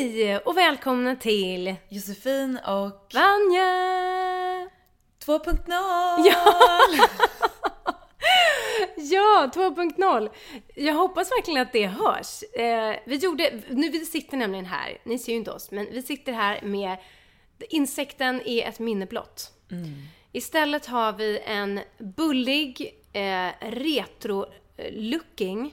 [0.00, 4.68] Hej och välkomna till Josefin och Vanja!
[5.24, 5.70] 2.0!
[6.24, 6.54] Ja!
[8.96, 10.30] ja, 2.0.
[10.74, 12.42] Jag hoppas verkligen att det hörs.
[12.42, 16.02] Eh, vi gjorde, nu vi sitter nämligen här, ni ser ju inte oss, men vi
[16.02, 16.96] sitter här med
[17.68, 19.52] insekten är ett minne blott.
[20.32, 25.70] Istället har vi en bullig, eh, retro-looking,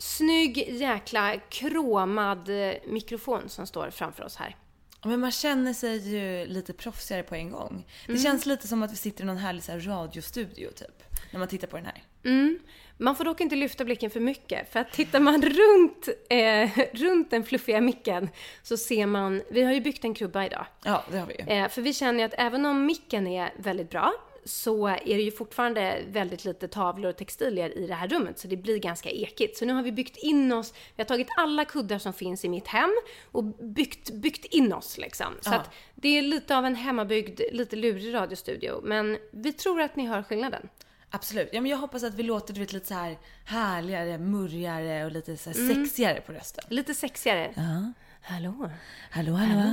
[0.00, 4.56] snygg jäkla kromad eh, mikrofon som står framför oss här.
[5.04, 7.86] Men man känner sig ju lite proffsigare på en gång.
[8.06, 11.02] Det känns lite som att vi sitter i någon härlig så här, radiostudio typ.
[11.30, 12.02] När man tittar på den här.
[12.24, 12.58] Mm.
[12.98, 17.30] Man får dock inte lyfta blicken för mycket, för att tittar man runt, eh, runt
[17.30, 18.28] den fluffiga micken
[18.62, 20.66] så ser man, vi har ju byggt en krubba idag.
[20.84, 21.44] Ja, det har vi ju.
[21.46, 24.12] Eh, för vi känner ju att även om micken är väldigt bra
[24.44, 28.48] så är det ju fortfarande väldigt lite tavlor och textilier i det här rummet så
[28.48, 29.56] det blir ganska ekigt.
[29.56, 32.48] Så nu har vi byggt in oss, vi har tagit alla kuddar som finns i
[32.48, 32.90] mitt hem
[33.24, 35.34] och byggt, byggt in oss liksom.
[35.40, 38.80] Så att det är lite av en hemmabyggd, lite lurig radiostudio.
[38.84, 40.68] Men vi tror att ni hör skillnaden.
[41.10, 41.48] Absolut.
[41.52, 45.12] Ja, men jag hoppas att vi låter du vet, lite så här härligare, murrigare och
[45.12, 46.64] lite så här sexigare på rösten.
[46.68, 47.52] Lite sexigare.
[47.56, 47.92] Ja.
[48.22, 48.70] Hallå?
[49.10, 49.72] Hallå, hallå.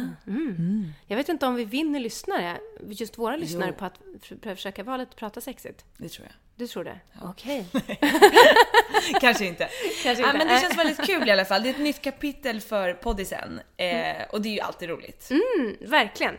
[1.07, 3.75] Jag vet inte om vi vinner lyssnare, just våra lyssnare, Jo.
[3.79, 5.85] på att försöka vara lite prata sexigt.
[5.97, 6.33] Det tror jag.
[6.57, 6.99] Du tror det?
[7.21, 7.65] Okej.
[9.21, 9.69] Kanske inte.
[10.03, 10.37] Kanske Ja, inte.
[10.37, 11.63] men det känns väldigt kul i alla fall.
[11.63, 13.59] Det är ett nytt kapitel för poddisen.
[13.77, 15.29] Eh, och det är ju alltid roligt.
[15.79, 16.37] Verkligen.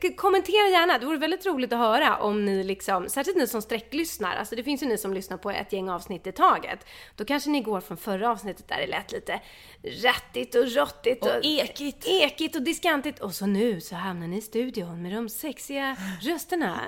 [0.00, 3.62] B- kommentera gärna, det vore väldigt roligt att höra om ni liksom, särskilt ni som
[3.62, 6.86] sträcklyssnar, alltså det finns ju ni som lyssnar på ett gäng avsnitt i taget.
[7.16, 9.40] Då kanske ni går från förra avsnittet där det lät lite
[9.82, 12.06] rättigt och råttigt Och ekigt.
[12.06, 16.80] ekigt och diskantigt och så nu så hamnar ni i studion med de sexiga rösterna.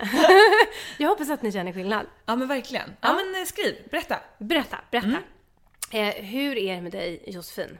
[0.98, 2.06] Jag hoppas att ni känner skillnad.
[2.32, 2.96] Ja men verkligen.
[3.00, 4.20] Ja, men eh, skriv, berätta.
[4.38, 5.18] Berätta, berätta.
[5.90, 7.78] Eh, hur är det med dig Josefin?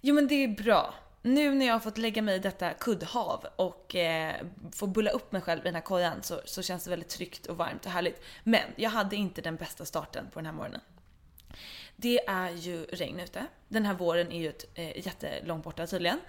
[0.00, 0.94] Jo men det är bra.
[1.22, 4.34] Nu när jag har fått lägga mig i detta kuddhav och eh,
[4.72, 7.46] få bulla upp mig själv i den här kojan så, så känns det väldigt tryggt
[7.46, 8.22] och varmt och härligt.
[8.44, 10.80] Men jag hade inte den bästa starten på den här morgonen.
[11.96, 13.46] Det är ju regn ute.
[13.68, 16.20] Den här våren är ju ett, eh, jättelångt borta tydligen.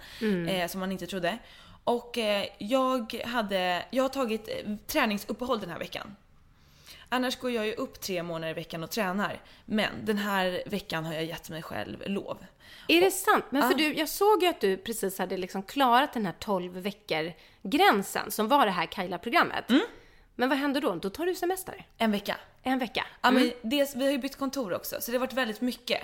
[0.48, 1.38] Eh, som man inte trodde.
[1.84, 6.16] Och eh, jag hade, jag har tagit eh, träningsuppehåll den här veckan.
[7.08, 9.40] Annars går jag ju upp tre månader i veckan och tränar.
[9.64, 12.44] Men den här veckan har jag gett mig själv lov.
[12.88, 13.44] Är det sant?
[13.50, 13.76] Men för Ja.
[13.76, 17.32] du, jag såg ju att du precis hade liksom klarat den här 12 veckor
[17.62, 19.70] gränsen som var det här Kaila-programmet.
[19.70, 19.82] Mm.
[20.34, 20.94] Men vad händer då?
[20.94, 21.86] Då tar du semester?
[21.98, 22.36] En vecka.
[22.62, 23.06] En vecka?
[23.22, 23.42] Ja, Mm.
[23.42, 26.00] men dels, vi har ju bytt kontor också så det har varit väldigt mycket.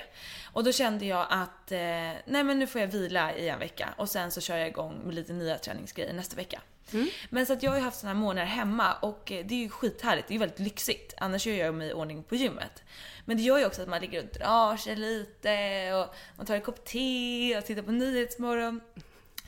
[0.53, 3.95] Och då kände jag att eh, nej men nu får jag vila i en vecka
[3.97, 6.61] och sen så kör jag igång med lite nya träningsgrejer nästa vecka.
[6.93, 7.09] Mm.
[7.31, 9.59] Men så att jag har ju haft såna här månader hemma och eh, det är
[9.59, 11.15] ju skithärligt, det är ju väldigt lyxigt.
[11.19, 12.83] Annars gör jag mig i ordning på gymmet.
[13.25, 16.55] Men det gör ju också att man ligger och drar sig lite och man tar
[16.55, 18.81] en kopp te och tittar på Nyhetsmorgon.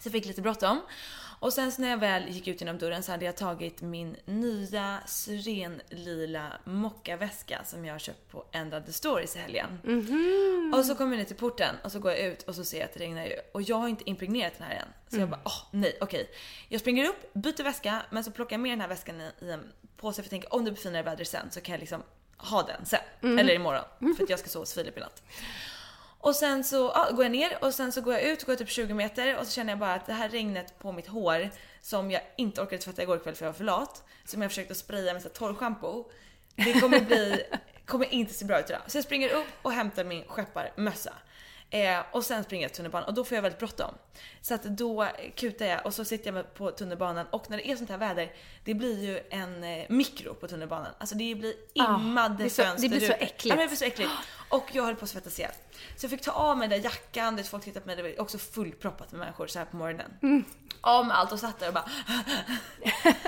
[0.01, 0.81] Så jag fick lite bråttom.
[1.47, 4.17] Och sen så när jag väl gick ut genom dörren så hade jag tagit min
[4.25, 9.67] nya syrenlila mockaväska som jag har köpt på Ändrade Stories i helgen.
[10.75, 12.79] Och så kommer jag ner till porten och så går jag ut och så ser
[12.79, 13.37] jag att det regnar ju.
[13.53, 14.89] Och jag har inte impregnerat den här än.
[15.09, 16.31] Så jag bara, åh nej, okej.
[16.69, 19.73] Jag springer upp, byter väska, men så plockar jag med den här väskan i, en
[19.97, 22.03] påse för jag tänker om det blir finare väder sen så kan jag liksom
[22.37, 23.39] ha den sen.
[23.39, 23.85] Eller imorgon.
[24.17, 25.23] För att jag ska sova hos Filip i natt.
[26.27, 28.59] Och sen så ja, går jag ner och sen så går jag ut, går jag
[28.59, 31.51] typ 20 meter och så känner jag bara att det här regnet på mitt hår
[31.81, 34.05] som jag inte orkade tvätta igår kväll för jag var för lat.
[34.25, 36.05] Som jag försökte spraya med torrschampo.
[36.55, 37.43] Det kommer bli,
[37.85, 38.81] kommer inte se bra ut idag.
[38.87, 41.13] Så jag springer upp och hämtar min skepparmössa.
[41.71, 43.95] Eh, och sen springer jag till tunnelbanan och då får jag väldigt bråttom.
[44.43, 47.77] Så att då kutar jag och så sitter jag på tunnelbanan och när det är
[47.77, 48.33] sånt här väder,
[48.65, 50.93] det blir ju en eh, mikro på tunnelbanan.
[50.99, 53.45] Alltså det blir immade det är så- det blir så äckligt.
[53.45, 54.11] Ja, men det blir så äckligt.
[54.49, 55.53] Och jag höll på att svettas ihjäl.
[55.97, 58.03] Så jag fick ta av mig den där jackan, det folk tittade på mig, det
[58.03, 60.13] var också fullproppat med människor så här på morgonen.
[60.23, 60.45] Mm.
[61.07, 61.91] Med allt och satt där och bara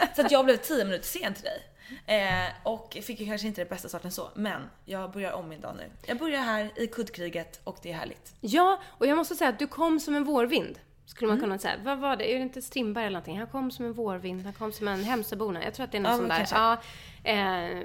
[0.17, 1.63] Så att jag blev 10 minuter sen till dig.
[2.07, 5.61] Eh, och fick ju kanske inte det bästa starten så, men jag börjar om min
[5.61, 5.91] dag nu.
[6.07, 8.35] Jag börjar här i kuddkriget och det är härligt.
[8.41, 10.79] Ja, och jag måste säga att du kom som en vårvind.
[11.07, 11.75] Skulle man kunna säga.
[11.85, 12.33] Vad var det?
[12.33, 13.39] Är det inte Strindberg eller någonting?
[13.39, 15.65] Han kom som en vårvind, han kom som en Hemsöborna.
[15.65, 16.47] Jag tror att det är något Ja, sånt där.
[16.53, 16.77] Ja,
[17.25, 17.83] eh,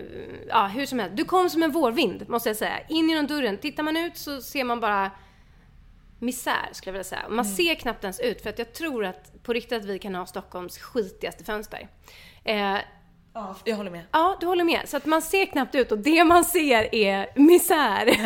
[0.47, 1.17] ja, hur som helst.
[1.17, 2.79] Du kom som en vårvind, måste jag säga.
[2.89, 3.57] In genom dörren.
[3.57, 5.11] Tittar man ut så ser man bara
[6.19, 7.29] misär, skulle jag vilja säga.
[7.29, 10.15] Man ser knappt ens ut, för att jag tror att på riktigt att vi kan
[10.15, 11.88] ha Stockholms skitigaste fönster.
[12.44, 12.77] Eh,
[13.33, 14.03] Ja, jag håller med.
[14.12, 14.89] Ja, du håller med.
[14.89, 18.18] Så att man ser knappt ut och det man ser är misär.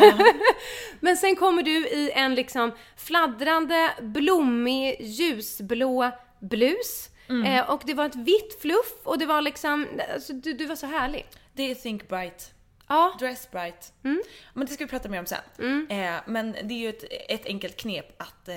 [1.00, 6.10] Men sen kommer du i en liksom fladdrande, blommig, ljusblå
[6.40, 7.10] blus.
[7.46, 10.76] Eh, och det var ett vitt fluff och det var liksom, alltså, du, du var
[10.76, 11.26] så härlig.
[11.52, 12.54] Det är Think Bright.
[12.88, 13.92] Ja, Dress Bright.
[14.04, 14.22] Mm.
[14.54, 15.86] Men det ska vi prata mer om sen.
[15.90, 18.54] Eh, men det är ju ett, ett enkelt knep att eh,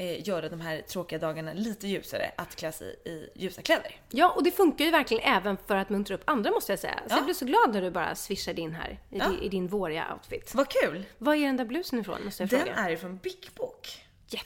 [0.00, 3.96] eh, göra de här tråkiga dagarna lite ljusare, att klä sig i ljusa kläder.
[4.10, 6.94] ja, och det funkar ju verkligen även för att muntra upp andra måste jag säga.
[7.06, 7.16] Så Ja.
[7.16, 9.28] jag blev så glad när du bara swishade in här i, Ja.
[9.28, 10.54] din, i din våriga outfit.
[10.54, 11.04] Vad kul!
[11.18, 12.74] Vad är den där blusen ifrån måste jag Den fråga?
[12.76, 13.88] är från Big Book.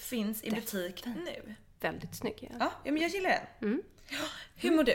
[0.00, 1.54] Finns i butik nu.
[1.80, 2.36] Väldigt snygg.
[2.40, 2.56] Ja.
[2.60, 3.68] Ja, ja, men jag gillar den.
[3.70, 3.82] Mm.
[4.56, 4.94] Hur mår du?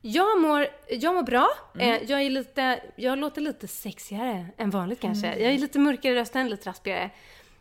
[0.00, 1.48] Jag mår, jag mår bra.
[1.74, 1.88] Mm.
[2.02, 5.26] Eh, jag är lite, jag låter lite sexigare än vanligt kanske.
[5.28, 5.42] Mm.
[5.44, 7.10] Jag är lite mörkare i rösten, lite raspigare.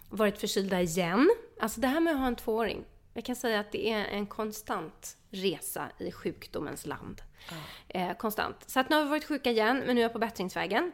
[0.09, 1.29] Varit förkylda igen.
[1.59, 2.85] Alltså det här med att ha en tvååring.
[3.13, 7.21] Jag kan säga att det är en konstant resa i sjukdomens land.
[7.87, 8.55] Eh, konstant.
[8.67, 10.91] Så att nu har vi varit sjuka igen, men nu är jag på bättringsvägen.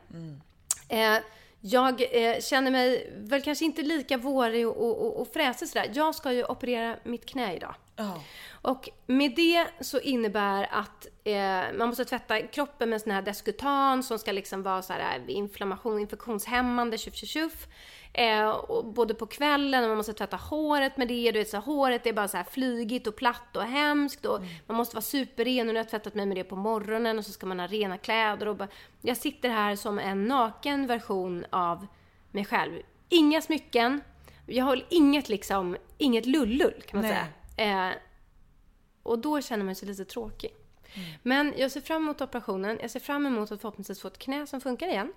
[0.89, 1.17] Eh,
[1.65, 5.91] jag eh, känner mig väl kanske inte lika vårig och, och, och fräsig sådär.
[5.93, 7.75] Jag ska ju operera mitt knä idag.
[7.95, 8.21] Ja.
[8.51, 14.03] Och med det så innebär att eh, man måste tvätta kroppen med sån här Descutan
[14.03, 17.67] som ska liksom vara så här inflammation, infektionshämmande, tjuff tjuff tjuff.
[18.15, 21.31] Eh, både på kvällen och man måste tvätta håret med det.
[21.31, 24.39] Du vet, så här, håret är bara så här flygigt och platt och hemskt och
[24.67, 27.25] man måste vara superren och nu har jag tvättat mig med det på morgonen och
[27.25, 28.67] så ska man ha rena kläder och bara,
[29.01, 31.87] Jag sitter här som en naken version av
[32.31, 32.81] mig själv.
[33.09, 34.01] Inga smycken.
[34.45, 37.25] Jag har inget liksom, inget lullull kan man Nej.
[37.55, 37.89] säga.
[37.89, 37.95] Eh,
[39.03, 40.51] och då känner man sig lite tråkig.
[41.23, 42.77] Men jag ser fram emot operationen.
[42.81, 45.13] Jag ser fram emot att förhoppningsvis få ett knä som funkar igen.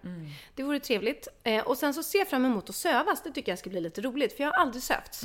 [0.55, 1.29] Det vore trevligt.
[1.43, 3.23] Eh, och sen så ser jag fram emot att sövas.
[3.23, 5.25] Det tycker jag ska bli lite roligt, för jag har aldrig sövts.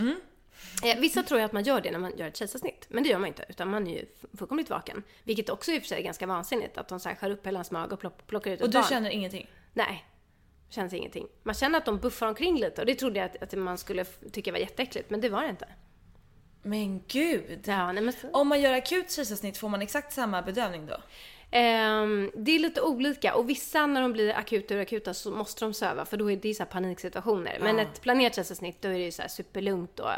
[0.83, 3.09] Eh, vissa tror ju att man gör det när man gör ett kejsarsnitt, men det
[3.09, 4.05] gör man inte, utan man är ju
[4.37, 5.03] fullkomligt vaken.
[5.23, 7.47] Vilket också i och för sig är ganska vansinnigt, att de så här skär upp
[7.47, 8.87] hela ens mage och plock- plockar ut Och ett du barn.
[8.89, 9.47] känner ingenting?
[9.73, 10.05] Nej,
[10.69, 11.27] känns ingenting.
[11.43, 14.05] Man känner att de buffar omkring lite och det trodde jag att, att man skulle
[14.31, 15.67] tycka var jätteäckligt, men det var det inte.
[16.61, 17.59] Men gud!
[17.65, 20.97] Ja, nej, men Om man gör akut kejsarsnitt får man exakt samma bedövning då?
[21.51, 25.65] Ehm, det är lite olika och vissa när de blir akuta och akuta så måste
[25.65, 27.57] de söva för då är det ju så paniksituationer.
[27.61, 30.09] Men ett planerat kejsarsnitt då är det ju så här superlugnt och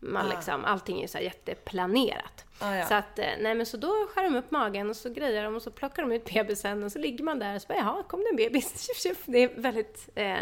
[0.00, 2.44] man liksom, allting är ju så här jätteplanerat.
[2.58, 2.86] Ah, ja.
[2.86, 5.54] Så att, eh, nej men så då skär de upp magen och så grejer de
[5.54, 8.02] och så plockar de ut bebisen och så ligger man där och så bara jaha,
[8.02, 8.88] kom det en bebis?
[9.26, 10.36] Det är väldigt eh,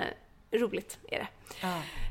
[0.52, 1.28] roligt är det.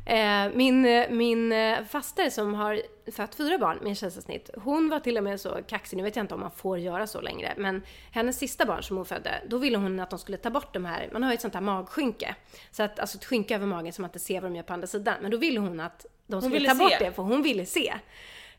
[0.06, 2.82] Eh, min, min eh, faster som har
[3.12, 6.24] fött fyra barn med kejsarsnitt, hon var till och med så kaxig, nu vet jag
[6.24, 7.82] inte om man får göra så längre, men
[8.12, 10.86] hennes sista barn som hon födde, då ville hon att de skulle ta bort de
[10.86, 12.36] här, man har ju ett sånt här magskynke,
[12.72, 14.74] så att, alltså ett skynke över magen så man inte ser vad de gör på
[14.74, 17.06] andra sidan, men då ville hon att de skulle ta bort se.
[17.06, 17.94] det, för hon ville se.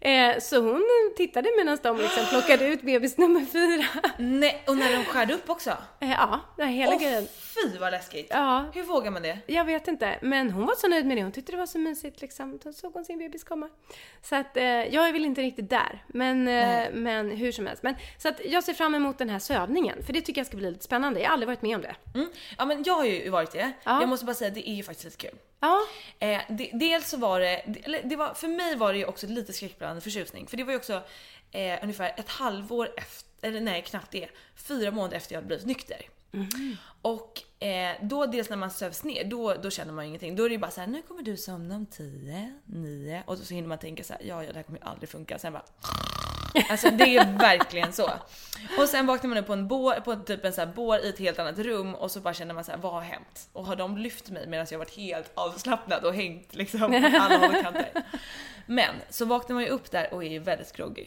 [0.01, 0.85] Eh, så hon
[1.17, 4.13] tittade medan de liksom plockade ut bebis nummer fyra.
[4.19, 5.71] Nej, och när de skärde upp också?
[6.01, 7.27] Eh, ja, det hela Åh grejen.
[7.27, 8.27] fy vad läskigt!
[8.31, 9.39] Ja, Hur vågar man det?
[9.47, 11.23] Jag vet inte, men hon var så nöjd med det.
[11.23, 12.59] Hon tyckte det var så mysigt liksom.
[12.65, 13.69] Då såg hon sin bebis komma.
[14.23, 16.05] Så att eh, jag är väl inte riktigt där.
[16.07, 17.83] Men, eh, men hur som helst.
[17.83, 20.03] Men, så att jag ser fram emot den här sövningen.
[20.03, 21.21] För det tycker jag ska bli lite spännande.
[21.21, 21.95] Jag har aldrig varit med om det.
[22.15, 22.31] Mm.
[22.59, 23.73] Ja men jag har ju varit det.
[23.85, 24.01] Ja.
[24.01, 25.39] Jag måste bara säga det är ju faktiskt lite kul.
[25.61, 25.87] Ja,
[26.23, 26.41] Eh,
[26.73, 30.03] dels så var det, eller det var, för mig var det ju också lite skräckblandad
[30.03, 30.47] förtjusning.
[30.47, 31.03] För det var ju också
[31.51, 35.67] eh, ungefär ett halvår efter, eller nej knappt det, fyra månader efter jag hade blivit
[35.67, 36.03] nykter.
[37.03, 40.37] Och eh, då dels när man sövs ner, då, då känner man ju ingenting.
[40.37, 43.39] Då är det ju bara så här: nu kommer du somna om 10, 9 och
[43.39, 45.39] så hinner man tänka så här: ja, ja det här kommer ju aldrig funka.
[45.39, 45.65] Sen bara
[46.71, 48.11] Alltså det är verkligen så.
[48.79, 51.09] Och sen vaknar man upp på en bår, på typ en så här bår i
[51.09, 53.49] ett helt annat rum och så bara känner man så här: vad har hänt?
[53.53, 57.39] Och har de lyft mig medan jag varit helt avslappnad och hängt liksom på alla
[57.39, 57.91] håll och kanter?
[58.67, 61.07] Men så vaknar man ju upp där och är ju väldigt groggy.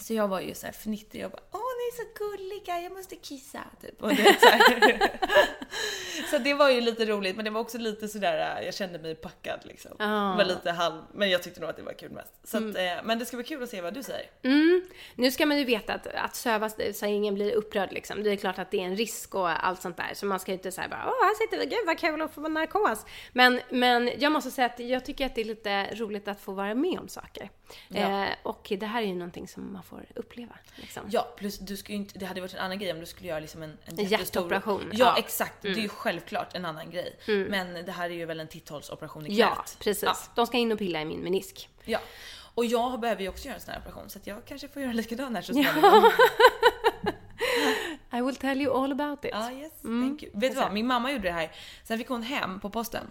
[0.00, 3.16] Så jag var ju så här fnittrig och bara åh är så gulliga, jag måste
[3.16, 3.64] kissa.
[3.82, 4.02] Typ.
[4.02, 4.48] Och det, så,
[6.30, 9.14] så det var ju lite roligt men det var också lite sådär, jag kände mig
[9.14, 9.92] packad liksom.
[9.98, 10.24] Ah.
[10.24, 10.36] Mm.
[10.36, 12.32] Var lite halv, men jag tyckte nog att det var kul mest.
[12.44, 14.26] Så att, eh, men det ska bli kul att se vad du säger.
[15.14, 18.22] Nu ska man ju veta att, att sövas så ingen blir upprörd liksom.
[18.22, 20.10] Det är klart att det är en risk och allt sånt där.
[20.14, 22.34] Så man ska ju inte säga bara åh här sitter vi, gud vad kul att
[22.34, 23.06] få narkos.
[23.32, 26.52] Men, men jag måste säga att jag tycker att det är lite roligt att få
[26.52, 27.50] vara med om saker.
[27.88, 28.24] Ja.
[28.24, 30.58] Eh, och det här är ju någonting som man får uppleva.
[30.74, 31.02] Liksom.
[31.10, 33.40] Ja, plus du ska inte, det hade varit en annan grej om du skulle göra
[33.40, 35.10] liksom en, en En hjärtoperation, Ja, ja.
[35.10, 35.24] Mm.
[35.24, 37.16] exakt, det är ju självklart en annan grej.
[37.50, 39.38] Men det här är ju väl en titthålsoperation i knät.
[39.38, 40.02] Ja, precis.
[40.02, 40.16] Ja.
[40.34, 41.68] De ska in och pilla i min menisk.
[41.84, 41.98] ja.
[42.54, 44.92] Och jag behöver ju också göra en sån här operation så jag kanske får göra
[44.92, 46.10] likadan här så småningom.
[48.12, 49.30] I will tell you all about it.
[49.34, 50.32] Ja, yes, thank you.
[50.34, 51.50] Vet du vad, min mamma gjorde det här.
[51.84, 53.10] Sen fick hon hem på posten.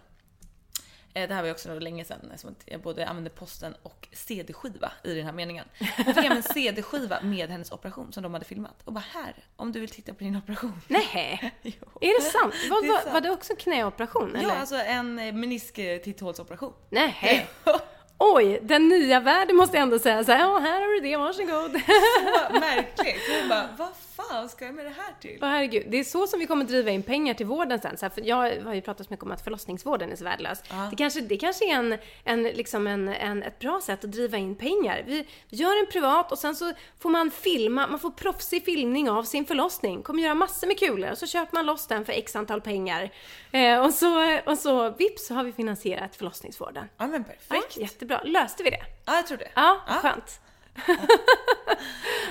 [1.14, 4.92] Eh, Det här var ju också länge sedan att jag både använde posten och CD-skiva
[5.04, 5.66] i den här meningen.
[6.06, 8.76] Hon fick hem en CD-skiva med hennes operation som de hade filmat.
[8.86, 10.82] Och bara här, om du vill titta på din operation.
[10.88, 11.52] Nej,
[12.02, 12.54] är det sant?
[12.70, 13.14] Vad, Det var, sant.
[13.14, 14.36] var det också knäoperation?
[14.36, 14.50] Eller?
[14.50, 16.74] Ja, alltså en eh, menisk eh, titthålsoperation.
[16.90, 17.48] Nej.
[18.24, 21.18] Oj, den nya världen måste jag ändå säga så här, ja här har du det,
[21.18, 21.72] varsågod.
[21.72, 23.26] Så märkligt.
[23.26, 23.90] Så jag bara, vad
[24.30, 25.40] fan ska jag med det här till?
[25.42, 27.98] Åh herregud, det är så som vi kommer driva in pengar till vården sen.
[27.98, 30.62] Så här, för jag har ju pratat så mycket om att förlossningsvården är så värdelös.
[30.90, 34.38] Det kanske, det kanske är en, en, liksom en, en, ett bra sätt att driva
[34.38, 35.04] in pengar.
[35.08, 39.24] Vi, gör en privat och sen så får man filma, man får proffsig filmning av
[39.24, 40.04] sin förlossning.
[40.04, 43.10] Kommer göra massor med kulor och så köper man loss den för x antal pengar.
[43.52, 46.86] Eh, och, så, och så vips så har vi finansierat förlossningsvården.
[46.98, 47.78] Ja men perfekt.
[47.78, 48.82] jättebra, löste vi det?
[49.06, 49.52] Ja, jag tror det.
[49.56, 49.94] Ja, Ja.
[49.94, 50.40] skönt.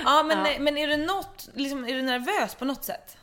[0.05, 3.17] Ja, men, men är du något, liksom, är du nervös på något sätt?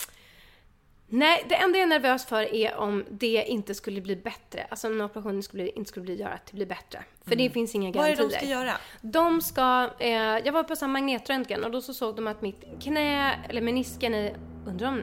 [1.10, 4.66] Nej, det enda jag är nervös för är om det inte skulle bli bättre.
[4.70, 7.04] Alltså om operationen skulle, inte skulle bli, göra att det blir bättre.
[7.24, 7.98] För det finns inga Mm.
[7.98, 8.40] Vad är garantier.
[8.40, 8.72] det de ska göra?
[9.00, 12.64] De ska, eh, jag var på samma magnetröntgen och då så såg de att mitt
[12.82, 15.02] knä, eller menisken är, undrar om,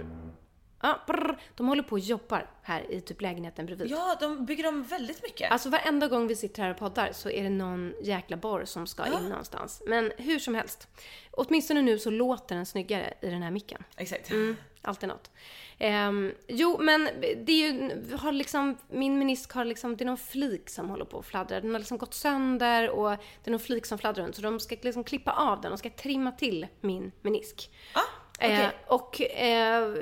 [0.85, 3.91] ja, brr, de håller på och jobbar här i typ lägenheten bredvid.
[3.91, 5.51] Ja, de bygger om väldigt mycket.
[5.51, 8.87] Alltså varenda gång vi sitter här och poddar så är det någon jäkla borr som
[8.87, 9.83] ska in någonstans.
[9.87, 10.87] Men hur som helst.
[11.31, 13.83] Åtminstone nu så låter den snyggare i den här micken.
[13.97, 14.31] Exakt.
[14.31, 15.31] Mm, alltid något.
[15.77, 17.09] Ehm, jo, men
[17.45, 21.05] det är ju, har liksom, min menisk har liksom, det är någon flik som håller
[21.05, 21.61] på att fladdra.
[21.61, 24.35] Den har liksom gått sönder och det är någon flik som fladdrar runt.
[24.35, 27.71] Så de ska liksom klippa av den, de ska trimma till min menisk.
[27.93, 28.63] Ah, okej.
[28.63, 29.93] Eh, och eh,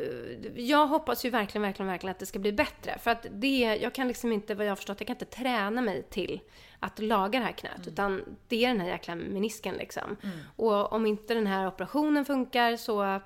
[0.56, 2.98] jag hoppas ju verkligen, verkligen, verkligen att det ska bli bättre.
[3.00, 5.82] För att det, jag kan liksom inte, vad jag har förstått, jag kan inte träna
[5.82, 6.42] mig till
[6.80, 7.78] att laga det här knät.
[7.78, 7.88] Mm.
[7.88, 10.18] Utan det är den här jäkla menisken liksom.
[10.56, 13.22] Och om inte den här operationen funkar så,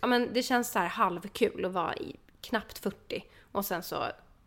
[0.00, 3.24] ja men det känns så här halvkul att vara i knappt 40.
[3.52, 4.04] Och sen så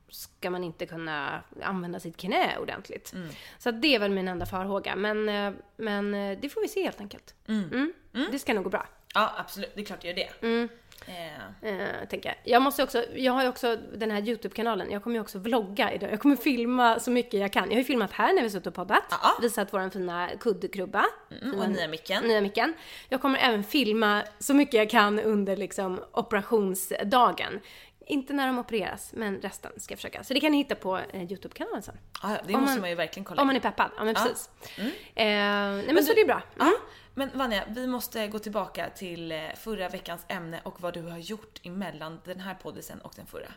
[0.09, 3.13] ska man inte kunna använda sitt knä ordentligt.
[3.13, 3.29] Mm.
[3.57, 4.95] Så det är väl min enda farhåga.
[4.95, 7.35] Men, eh, men eh, det får vi se helt enkelt.
[7.47, 7.93] Mm.
[8.31, 8.87] Det ska nog gå bra.
[9.15, 9.71] Ja, absolut.
[9.75, 10.29] Det är klart det gör det.
[10.47, 10.69] Mm.
[11.07, 12.37] Eh, Eh, tänker jag.
[12.43, 14.91] jag måste också, jag har ju också den här YouTube-kanalen.
[14.91, 16.11] Jag kommer ju också vlogga idag.
[16.11, 17.63] Jag kommer filma så mycket jag kan.
[17.63, 19.03] Jag har ju filmat här när vi suttit och poddat.
[19.09, 19.37] Ja.
[19.41, 21.05] Visat våran fina kuddkrubba.
[21.41, 22.23] mm, och nya micken.
[22.23, 22.73] Nya micken.
[23.09, 27.59] Jag kommer även filma så mycket jag kan under liksom operationsdagen.
[28.07, 30.23] Inte när de opereras, men resten ska jag försöka.
[30.23, 31.97] Så det kan ni hitta på eh, YouTube-kanalen sen.
[32.23, 33.91] Ja, det Om måste man- man ju verkligen kolla Om man är peppad.
[33.97, 34.21] Ja, men Ja.
[34.21, 34.49] precis.
[34.77, 34.85] Eh,
[35.25, 36.41] nej men, så du- det är bra.
[36.55, 36.67] Mm.
[36.67, 36.71] Ja,
[37.13, 41.17] men Vanja, vi måste gå tillbaka till eh, förra veckans ämne och vad du har
[41.17, 43.51] gjort emellan den här poddisen och den förra.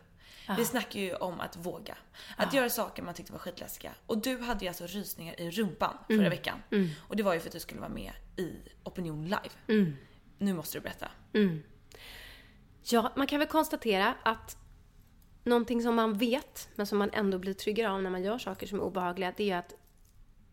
[0.57, 1.97] Vi snackade ju om att våga.
[2.37, 3.91] Att göra saker man tyckte var skitläskiga.
[4.07, 6.31] Och du hade ju alltså rysningar i rumpan förra Mm.
[6.31, 6.63] veckan.
[7.09, 8.53] Och det var ju för att du skulle vara med i
[8.85, 9.51] Opinion Live.
[9.81, 9.97] Mm.
[10.39, 11.09] Nu måste du berätta.
[12.91, 14.57] Ja, man kan väl konstatera att
[15.45, 18.67] någonting som man vet, men som man ändå blir tryggare av när man gör saker
[18.67, 19.75] som är obehagliga, det är att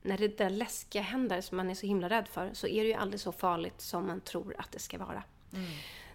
[0.01, 2.87] när det där läskiga händer som man är så himla rädd för, så är det
[2.87, 5.23] ju aldrig så farligt som man tror att det ska vara.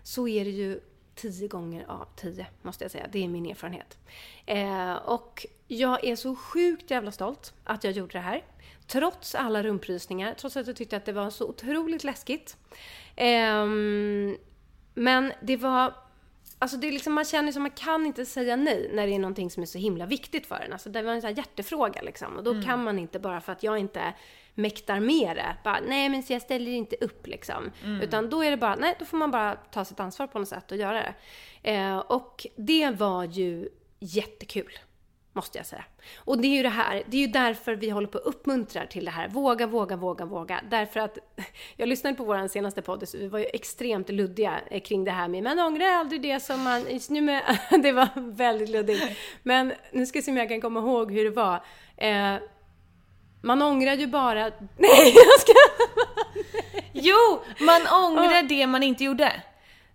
[0.02, 0.80] Så är det ju
[1.14, 3.06] tio gånger av tio, måste jag säga.
[3.12, 3.98] Det är min erfarenhet.
[4.46, 8.44] Eh, och jag är så sjukt jävla stolt att jag gjorde det här.
[8.86, 12.56] Trots alla rumprysningar, trots att jag tyckte att det var så otroligt läskigt.
[13.16, 14.36] Ehm,
[14.94, 15.94] men det var
[16.62, 19.18] Alltså det är liksom, man känner som man kan inte säga nej när det är
[19.18, 20.72] någonting som är så himla viktigt för en.
[20.72, 22.36] Alltså det var en sån hjärtefråga liksom.
[22.36, 24.14] Och då kan man inte bara för att jag inte
[24.54, 27.70] mäktar med det, bara nej men så jag ställer inte upp liksom.
[28.02, 30.48] Utan då är det bara, nej då får man bara ta sitt ansvar på något
[30.48, 31.14] sätt och göra det.
[31.70, 33.68] Eh, och det var ju
[34.00, 34.78] jättekul.
[35.40, 35.84] Måste jag säga.
[36.16, 38.86] Och det är ju det här, det är ju därför vi håller på att uppmuntra
[38.86, 39.28] till det här.
[39.28, 40.60] Våga, våga, våga, våga.
[40.70, 41.18] Därför att
[41.76, 45.10] jag lyssnade på vår senaste podd, så vi var ju extremt luddiga eh, kring det
[45.10, 46.84] här med man ångrar aldrig det som man...
[47.08, 49.02] Nu med, det var väldigt luddigt.
[49.42, 51.64] Men nu ska jag se om jag kan komma ihåg hur det var.
[51.96, 52.34] Eh,
[53.42, 54.42] man ångrar ju bara...
[54.76, 55.52] Nej, jag ska...
[56.92, 57.42] Jo!
[57.60, 59.42] Man ångrar det man inte gjorde.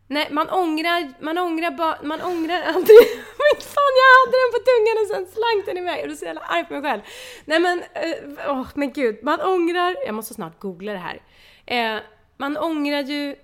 [0.07, 2.97] Nej, man ångrar, man ångrar bara, man ångrar aldrig.
[3.41, 6.01] Men fan, jag hade den på tungan och sen slank den iväg.
[6.01, 7.01] Och då är så jävla arg på mig själv.
[7.45, 9.19] Nej men, eh, åh men gud.
[9.23, 11.21] Man ångrar, jag måste snart googla det här.
[11.65, 12.01] Eh,
[12.37, 13.35] man ångrar ju,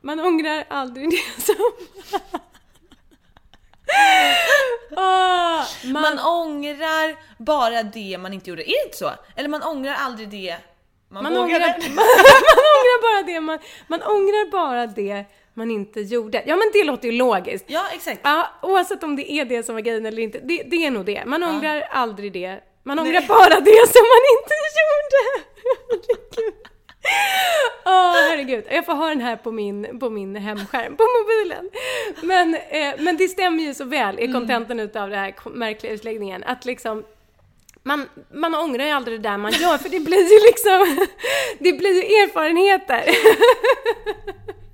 [0.00, 1.54] man ångrar aldrig det som...
[4.90, 5.62] Åh,
[5.92, 8.62] man, Man ångrar bara det man inte gjorde.
[8.62, 9.10] Är det inte så?
[9.36, 10.56] Eller man ångrar aldrig det
[11.08, 11.64] man, man, vågade.
[11.64, 15.24] ångrar, man, man ångrar bara det man, man ångrar bara det
[15.54, 16.42] man inte gjorde.
[16.46, 17.64] Ja men det låter ju logiskt.
[17.68, 18.20] Ja, exakt.
[18.22, 20.38] Ja, oavsett om det är det som var grejen eller inte.
[20.38, 21.24] Det, det är nog det.
[21.26, 22.60] Man ångrar aldrig det.
[22.82, 25.20] Man ångrar bara det som man inte gjorde.
[25.64, 26.54] Herregud.
[27.86, 31.70] Åh herregud, jag får ha den här på min, på min hemskärm, på mobilen.
[32.22, 36.44] Men, eh, men det stämmer ju så väl i kontentan utav den här märkliga utläggningen.
[36.44, 37.04] Att liksom,
[37.82, 41.06] man, man ångrar ju aldrig det där man gör för det blir ju liksom,
[41.58, 43.04] det blir ju erfarenheter.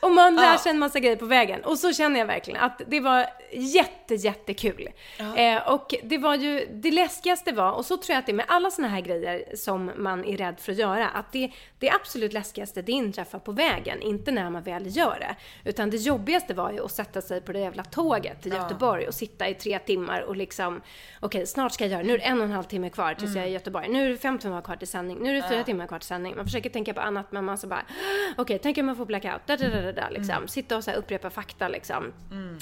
[0.00, 1.64] Och man lär sig en massa grejer på vägen.
[1.64, 4.88] Och så känner jag verkligen att det var jätte, jättekul.
[5.36, 8.34] Eh, och det var ju, det läskigaste var, och så tror jag att det är
[8.34, 11.90] med alla såna här grejer som man är rädd för att göra, att det, det
[11.90, 15.36] absolut läskigaste det inträffar på vägen, inte när man väl gör det.
[15.70, 19.14] Utan det jobbigaste var ju att sätta sig på det jävla tåget till Göteborg och
[19.14, 20.80] sitta i tre timmar och liksom,
[21.20, 23.14] okej snart ska jag göra det, nu är det en och en halv timme kvar
[23.14, 25.42] tills jag är i Göteborg, nu är det fem timmar kvar till sändning, nu är
[25.42, 26.36] det fyra timmar kvar till sändning.
[26.36, 27.82] Man försöker tänka på annat men man så bara,
[28.36, 30.48] okej tänk om man får blackout, da, da, da, da, da, liksom.
[30.48, 32.12] Sitta och så upprepa fakta liksom.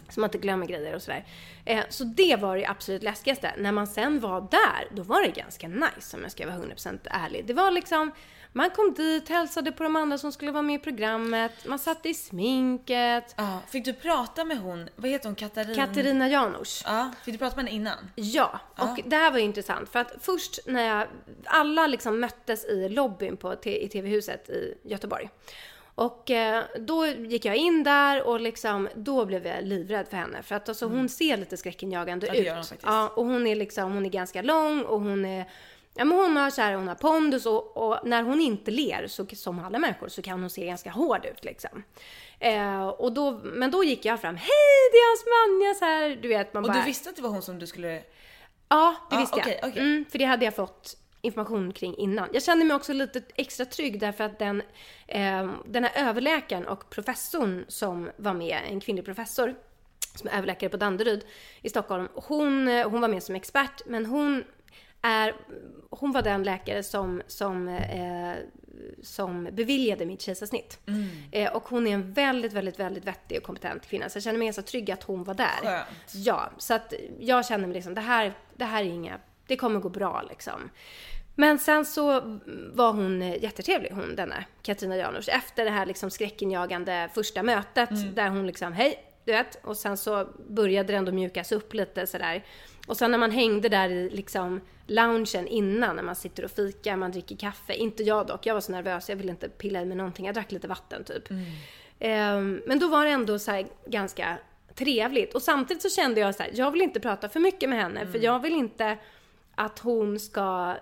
[0.08, 1.24] Så man inte glömmer grejer och sådär.
[1.64, 3.52] Eh, så det var det absolut läskigaste.
[3.58, 6.98] När man sen var där, då var det ganska nice om jag ska vara 100%
[7.04, 7.46] ärlig.
[7.46, 8.12] Det var liksom,
[8.52, 12.06] man kom dit, hälsade på de andra som skulle vara med i programmet, man satt
[12.06, 13.34] i sminket.
[13.36, 15.86] Ja, fick du prata med hon, vad heter hon, Katarina?
[15.86, 16.82] Katarina Janouch.
[16.84, 18.10] Ja, fick du prata med henne innan?
[18.14, 21.06] Ja, och det här var ju intressant för att först när jag,
[21.44, 25.28] alla liksom möttes i lobbyn på, i TV-huset i Göteborg.
[25.98, 30.42] Och eh, då gick jag in där och liksom, då blev jag livrädd för henne.
[30.42, 32.68] För att alltså, hon ser lite skräckinjagande Ja, ut.
[32.70, 32.78] hon.
[32.82, 35.50] Ja, och hon är liksom, hon är ganska lång och hon är
[35.98, 39.06] Ja men hon har så här, hon har pondus och, och när hon inte ler,
[39.06, 41.82] så, som alla människor, så kan hon se ganska hård ut liksom.
[42.38, 46.22] Eh, och då, men då gick jag fram, hej det är hans Vanja så här,
[46.22, 46.78] du vet man Och bara...
[46.78, 48.02] du visste att det var hon som du skulle...
[48.68, 49.70] Ja, det Ja, visste okej, jag.
[49.70, 49.82] okej.
[49.82, 52.28] Mm, för det hade jag fått information kring innan.
[52.32, 54.62] Jag kände mig också lite extra trygg därför att den,
[55.06, 59.54] eh, den här överläkaren och professorn som var med, en kvinnlig professor
[60.14, 61.24] som är överläkare på Danderyd
[61.62, 64.44] i Stockholm, hon, eh, hon var med som expert men hon
[65.02, 65.34] är,
[65.90, 68.34] hon var den läkare som, som, eh,
[69.02, 70.78] som beviljade mitt kejsarsnitt.
[71.32, 74.08] Eh, och hon är en väldigt, väldigt, väldigt vettig och kompetent kvinna.
[74.08, 75.60] Så jag känner mig så trygg att hon var där.
[75.62, 76.14] Skönt.
[76.14, 79.80] Ja, så att jag känner mig liksom, det här, det här är inga, det kommer
[79.80, 80.70] gå bra liksom.
[81.38, 82.38] Men sen så
[82.72, 85.28] var hon eh, jättetrevlig, hon denna Katarina Janouch.
[85.28, 89.64] Efter det här liksom skräckinjagande första mötet där hon liksom, hej, du vet.
[89.64, 92.44] Och sen så började det ändå mjukas upp lite sådär.
[92.86, 96.96] Och sen när man hängde där i liksom loungen innan, när man sitter och fikar,
[96.96, 97.74] man dricker kaffe.
[97.74, 100.26] Inte jag dock, jag var så nervös, jag ville inte pilla i mig någonting.
[100.26, 101.30] Jag drack lite vatten typ.
[101.98, 104.38] Ehm, men då var det ändå så här ganska
[104.74, 105.34] trevligt.
[105.34, 108.06] Och samtidigt så kände jag så här, jag vill inte prata för mycket med henne,
[108.06, 108.98] för jag vill inte
[109.58, 110.76] att hon ska...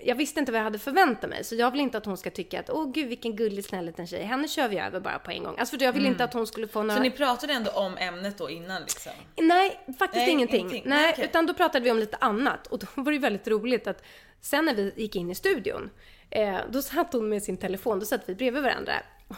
[0.00, 2.30] Jag visste inte vad jag hade förväntat mig, så jag vill inte att hon ska
[2.30, 5.30] tycka att åh gud vilken gullig snäll liten tjej, henne kör vi över bara på
[5.30, 5.58] en gång.
[5.58, 6.96] Alltså för jag vill inte att hon skulle få några...
[6.96, 9.12] Så ni pratade ändå om ämnet då innan liksom?
[9.36, 10.60] Nej, faktiskt Nej, ingenting.
[10.60, 10.82] ingenting.
[10.86, 11.24] Nej, okej.
[11.24, 12.66] utan då pratade vi om lite annat.
[12.66, 14.02] Och då var det ju väldigt roligt att
[14.40, 15.90] sen när vi gick in i studion,
[16.30, 18.92] eh, då satt hon med sin telefon, då satt vi bredvid varandra.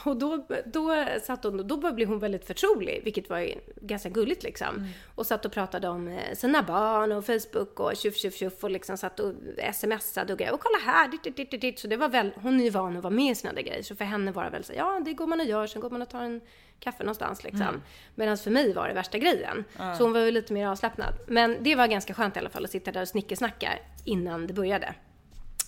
[0.05, 3.49] Och då, då, satt hon, då blev hon väldigt förtrolig, vilket var
[3.81, 4.77] ganska gulligt liksom.
[4.77, 4.89] Mm.
[5.15, 8.71] Och satt och pratade om eh, sina barn och Facebook och tjuff, tjuff, tjuff och
[8.71, 9.33] liksom satt och
[9.75, 10.55] smsade och grejer.
[10.55, 11.79] Och kolla här, ditt, ditt, ditt, ditt.
[11.79, 13.83] Så det var väl, hon är ju van att vara med i såna där grejer.
[13.83, 15.91] Så för henne var det väl så ja det går man och gör, sen går
[15.91, 16.41] man och tar en
[16.81, 17.63] kaffe någonstans liksom.
[17.63, 17.83] Mm.
[18.15, 19.65] Medan för mig var det värsta grejen.
[19.99, 21.15] Så hon var ju lite mer avslappnad.
[21.27, 23.73] Men det var ganska skönt i alla fall att sitta där och snickesnacka
[24.05, 24.95] innan det började.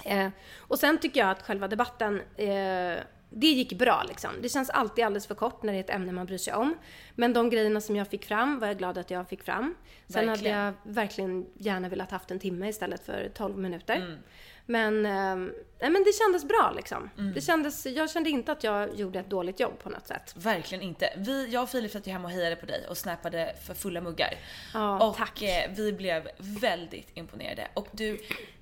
[0.04, 4.30] Eh, och sen tycker jag att själva debatten, eh, det gick bra liksom.
[4.42, 6.74] Det känns alltid alldeles för kort när det är ett ämne man bryr sig om.
[7.14, 9.74] Men de grejerna som jag fick fram var jag glad att jag fick fram.
[10.06, 10.56] Sen Verkligen.
[10.56, 14.18] hade jag verkligen gärna velat haft en timme istället för 12 minuter.
[14.66, 17.10] Men, eh, nej, men det kändes bra liksom.
[17.34, 20.34] Det kändes, jag kände inte att jag gjorde ett dåligt jobb på något sätt.
[20.36, 21.12] Verkligen inte.
[21.16, 24.00] Vi, jag och Filip satt ju hemma och hejade på dig och snappade för fulla
[24.00, 24.34] muggar.
[24.74, 25.42] Ja, och tack.
[25.42, 27.68] Eh, vi blev väldigt imponerade.
[27.74, 28.12] Och du,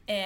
[0.07, 0.17] eh,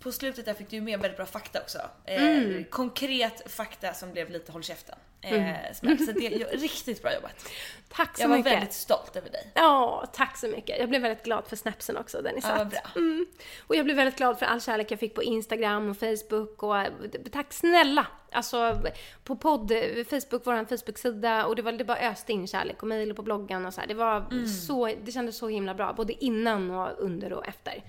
[0.00, 1.78] på slutet där fick du med väldigt bra fakta också.
[2.04, 2.64] Eh, Mm.
[2.70, 4.94] Konkret fakta som blev lite håll käften.
[5.20, 5.98] Eh, smäll.
[6.06, 7.48] Så det är riktigt bra jobbat.
[7.88, 8.52] Tack så Jag var mycket.
[8.52, 9.50] väldigt stolt över dig.
[9.54, 10.78] Ja, tack så mycket.
[10.78, 12.58] Jag blev väldigt glad för snapsen också ni Ja, satt.
[12.58, 12.80] vad bra.
[12.96, 13.26] Mm.
[13.66, 16.76] Och jag blev väldigt glad för all kärlek jag fick på Instagram och Facebook och
[16.78, 16.92] eh,
[17.32, 18.06] tack snälla!
[18.32, 18.78] Alltså
[19.24, 19.72] på podd,
[20.10, 23.22] Facebook, våran Facebook-sida och det var det bara öste in kärlek och mejl och på
[23.22, 23.88] bloggen och så här.
[23.88, 24.46] Det var Mm.
[24.46, 27.84] så, det kändes så himla bra både innan och under och efter.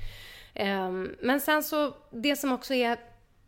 [0.54, 2.98] Ehm, men sen så, det som också är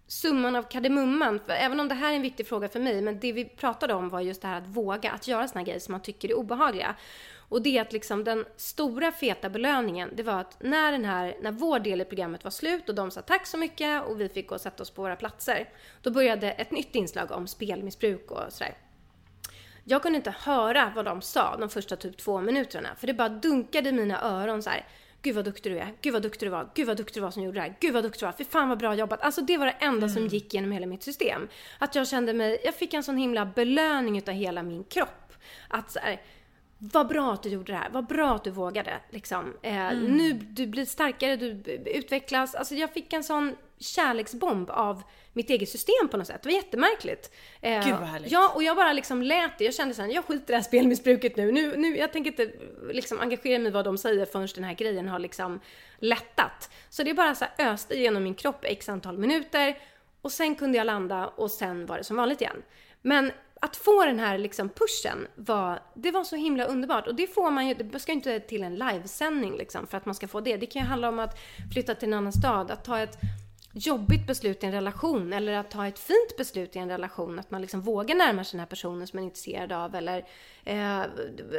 [0.07, 3.19] summan av kardemumman, för även om det här är en viktig fråga för mig, men
[3.19, 5.91] det vi pratade om var just det här att våga, att göra såna grejer som
[5.91, 6.95] man tycker är obehagliga.
[7.49, 11.37] Och det är att liksom den stora feta belöningen, det var att när den här,
[11.41, 14.29] när vår del i programmet var slut och de sa tack så mycket och vi
[14.29, 15.69] fick gå och sätta oss på våra platser,
[16.01, 18.77] då började ett nytt inslag om spelmissbruk och sådär.
[19.83, 23.29] Jag kunde inte höra vad de sa de första typ två minuterna, för det bara
[23.29, 24.87] dunkade i mina öron så här.
[25.21, 27.31] Gud vad duktig du är, gud vad duktig du var, gud vad duktig du var
[27.31, 29.21] som gjorde det här, gud vad duktig du var, fy fan vad bra jobbat.
[29.21, 31.47] Alltså det var det enda som gick genom hela mitt system.
[31.79, 35.33] Att jag kände mig, jag fick en sån himla belöning utav hela min kropp.
[35.67, 36.21] Att så här,
[36.79, 38.99] vad bra att du gjorde det här, vad bra att du vågade.
[39.09, 39.53] Liksom.
[39.61, 41.49] Eh, Nu du blir starkare, du
[41.85, 42.55] utvecklas.
[42.55, 46.43] Alltså jag fick en sån kärleksbomb av mitt eget system på något sätt.
[46.43, 47.31] Det var jättemärkligt.
[47.61, 48.31] Eh, Gud, vad härligt.
[48.31, 49.63] Ja, och jag bara liksom lät det.
[49.63, 51.51] Jag kände såhär, jag skiter i det här spelmissbruket nu.
[51.51, 52.51] nu, nu jag tänker inte
[52.91, 55.59] liksom engagera mig i vad de säger förrän den här grejen har liksom
[55.99, 56.71] lättat.
[56.89, 59.77] Så det är bara så här öste genom min kropp x antal minuter
[60.21, 62.63] och sen kunde jag landa och sen var det som vanligt igen.
[63.01, 67.07] Men att få den här liksom pushen var, det var så himla underbart.
[67.07, 70.05] Och det får man ju, det ska ju inte till en livesändning liksom för att
[70.05, 70.57] man ska få det.
[70.57, 71.39] Det kan ju handla om att
[71.73, 73.17] flytta till en annan stad, att ta ett
[73.73, 77.39] jobbigt beslut i en relation eller att ta ett fint beslut i en relation.
[77.39, 80.25] Att man liksom vågar närma sig den här personen som man är intresserad av eller
[80.63, 81.01] eh,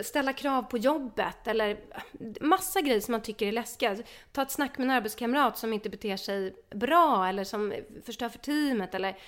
[0.02, 1.76] ställa krav på jobbet eller eh,
[2.40, 3.96] massa grejer som man tycker är läskiga.
[4.32, 8.38] Ta ett snack med en arbetskamrat som inte beter sig bra eller som förstör för
[8.38, 9.18] teamet eller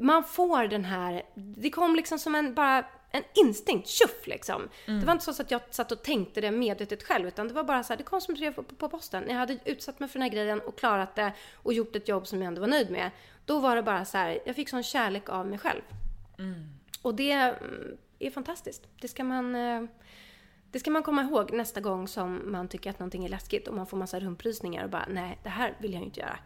[0.00, 4.68] man får den här, det kom liksom som en bara en instinkt, tjuff liksom.
[4.86, 7.64] Det var inte så att jag satt och tänkte det medvetet själv utan det var
[7.64, 9.22] bara så här, det kom som ett brev på, på posten.
[9.22, 12.08] När jag hade utsatt mig för den här grejen och klarat det och gjort ett
[12.08, 13.10] jobb som jag ändå var nöjd med.
[13.44, 15.82] Då var det bara så här, jag fick sån kärlek av mig själv.
[17.02, 18.82] Och det mm, är fantastiskt.
[19.00, 19.82] Det ska man eh,
[20.70, 23.74] det ska man komma ihåg nästa gång som man tycker att någonting är läskigt och
[23.74, 26.38] man får massa rumprysningar och bara nej, det här vill jag ju inte göra.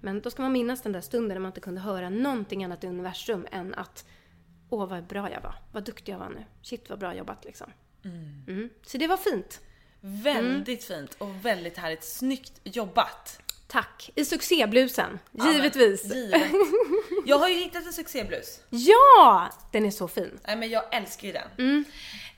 [0.00, 2.84] Men då ska man minnas den där stunden när man inte kunde höra någonting annat
[2.84, 4.04] i universum än att
[4.70, 6.44] åh vad bra jag var, vad duktig jag var nu.
[6.62, 7.70] Shit vad bra jobbat liksom.
[8.04, 8.70] Mm.
[8.86, 9.60] Så det var fint.
[10.00, 11.00] Väldigt Mm.
[11.06, 12.04] fint och väldigt härligt.
[12.04, 13.40] Snyggt jobbat.
[13.66, 14.10] Tack.
[14.14, 16.14] I succéblusen, Ja, men, givetvis.
[16.14, 16.42] givet.
[17.26, 18.60] Jag har ju hittat en succéblus.
[18.70, 19.48] Ja!
[19.72, 20.38] Den är så fin.
[20.46, 21.84] Nej men jag älskar ju den.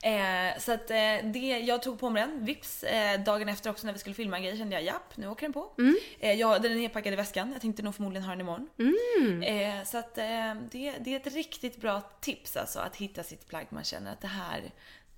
[0.03, 0.53] Mm.
[0.53, 3.85] Eh, så att eh, det, jag tog på mig den, vips, eh, dagen efter också
[3.85, 5.73] när vi skulle filma en grej kände jag japp, nu åker den på.
[5.77, 5.95] Mm.
[6.19, 8.69] Eh, jag, den är nedpackad i väskan, jag tänkte nog förmodligen ha den imorgon.
[8.79, 9.43] Mm.
[9.43, 13.47] Eh, så att eh, det, det är ett riktigt bra tips alltså att hitta sitt
[13.47, 14.71] plagg man känner att det här,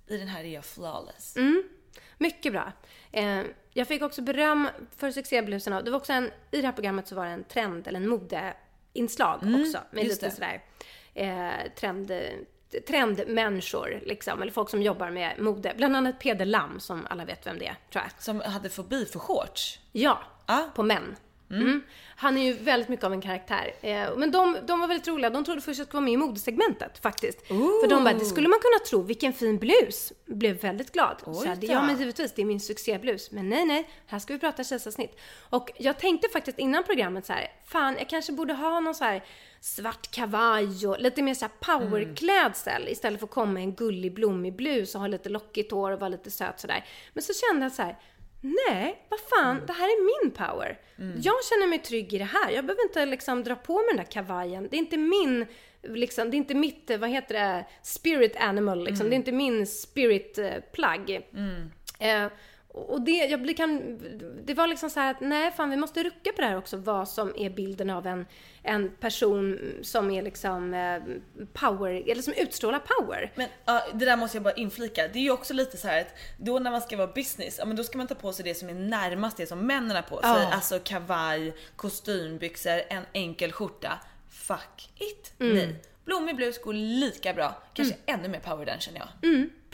[0.06, 1.36] i den här är jag flawless.
[1.36, 1.62] Mm.
[2.18, 2.72] Mycket bra.
[3.72, 5.82] Jag fick också beröm för succébluserna.
[5.82, 8.08] Det var också en, I det här programmet så var det en trend, eller en
[8.08, 9.78] modeinslag också.
[9.90, 10.30] Med Mm, lite det.
[10.30, 10.62] sådär
[11.14, 12.12] eh, trend,
[12.80, 14.42] trendmänniskor, liksom.
[14.42, 15.72] Eller folk som jobbar med mode.
[15.76, 18.22] Bland annat Peder Lam, som alla vet vem det är, tror jag.
[18.22, 19.78] Som hade fobi för shorts.
[19.92, 20.68] Ja, Ja.
[20.74, 21.16] på män.
[21.60, 21.82] Mm.
[22.16, 23.74] Han är ju väldigt mycket av en karaktär.
[23.80, 25.30] Eh, men de, de var väldigt roliga.
[25.30, 27.46] De trodde först att jag skulle vara med i modesegmentet faktiskt.
[27.46, 30.12] För de bara, det skulle man kunna tro, vilken fin blus.
[30.26, 31.16] Blev väldigt glad.
[31.24, 33.30] Så här, det, ja men givetvis, det är min succéblus.
[33.30, 35.20] Men nej, nej, här ska vi prata kejsarsnitt.
[35.50, 39.04] Och jag tänkte faktiskt innan programmet så här, fan jag kanske borde ha någon så
[39.04, 39.24] här
[39.60, 44.14] svart kavaj och lite mer så här powerklädsel istället för att komma i en gullig
[44.14, 46.84] blommig blus och ha lite lockigt hår och vara lite söt sådär.
[47.12, 47.98] Men så kände jag så här,
[48.68, 50.78] Nej, vad fan, det här är min power.
[51.22, 52.50] Jag känner mig trygg i det här.
[52.50, 54.68] Jag behöver inte liksom dra på mig den där kavajen.
[54.70, 55.46] Det är inte min,
[55.82, 59.10] liksom, det är inte mitt, vad heter det, spirit animal liksom.
[59.10, 61.10] Det är inte min spirit eh, plug.
[61.98, 62.26] Eh,
[62.74, 63.98] och det, jag blir, kan,
[64.44, 67.08] det var liksom så att nej fan vi måste rucka på det här också vad
[67.08, 68.26] som är bilden av en,
[68.62, 71.02] en person som är liksom eh,
[71.52, 73.32] power, eller som utstrålar power.
[73.34, 75.08] Men ja, det där måste jag bara inflika.
[75.08, 77.64] Det är ju också lite så här att då när man ska vara business, ja
[77.64, 80.02] men då ska man ta på sig det som är närmast det som männen har
[80.02, 80.30] på sig.
[80.30, 80.52] Ja.
[80.52, 83.98] Alltså kavaj, kostymbyxor, en enkel skjorta.
[84.30, 85.76] Fuck it, nej.
[86.04, 88.20] Blommig blus går lika bra, kanske Mm.
[88.20, 89.08] ännu mer power den känner jag.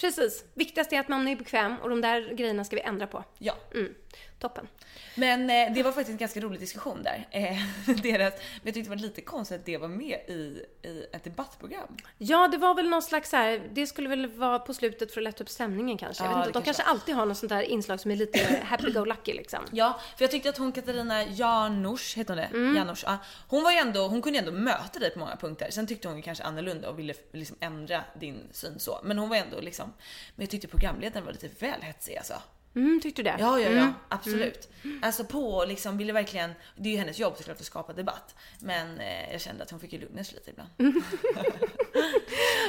[0.01, 0.45] Precis.
[0.55, 3.25] Viktigast är att man är bekväm och de där grejerna ska vi ändra på.
[3.39, 3.55] Ja.
[3.75, 3.95] Mm.
[4.39, 4.69] Toppen.
[5.15, 7.29] Men eh, det var faktiskt en ganska rolig diskussion där.
[7.31, 7.59] Eh,
[8.03, 11.25] deras, men jag tyckte det var lite konstigt att det var med i, i ett
[11.25, 11.97] debattprogram.
[12.19, 15.21] Ja, det var väl någon slags så här, det skulle väl vara på slutet för
[15.21, 16.25] att lätta upp stämningen kanske.
[16.25, 18.17] Jag Ja, vet inte, de kanske kanske alltid har något sånt där inslag som är
[18.17, 19.59] lite happy-go-lucky liksom.
[19.71, 22.59] Ja, för jag tyckte att hon Katarina Janouch, heter hon det?
[22.59, 22.77] Mm.
[22.77, 23.19] Janouch, ja,
[23.49, 25.71] hon var ju ändå, hon kunde ju ändå möta dig på många punkter.
[25.71, 29.01] Sen tyckte hon ju kanske annorlunda och ville liksom ändra din syn så.
[29.03, 29.93] Men hon var ändå liksom,
[30.37, 32.35] men jag tyckte programledaren var lite väl hetsig alltså.
[32.77, 33.37] Mm, tyckte du det?
[33.39, 34.69] Ja, ja, ja, absolut.
[35.03, 38.35] Alltså på liksom ville verkligen, det är ju hennes jobb såklart att skapa debatt.
[38.61, 40.71] Men eh, jag kände att hon fick ju lugna sig lite ibland.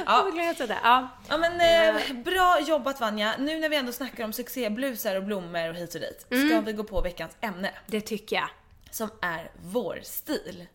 [0.06, 0.30] Ja.
[0.36, 0.78] Jag säga det.
[0.82, 1.08] Ja.
[1.28, 3.34] Ja men eh, bra jobbat Vanja.
[3.38, 6.20] Nu när vi ändå snackar om succéblusar och blommor och hit och dit.
[6.20, 7.70] Ska vi gå på veckans ämne.
[7.86, 8.48] Det tycker jag.
[8.90, 10.66] Som är vår stil.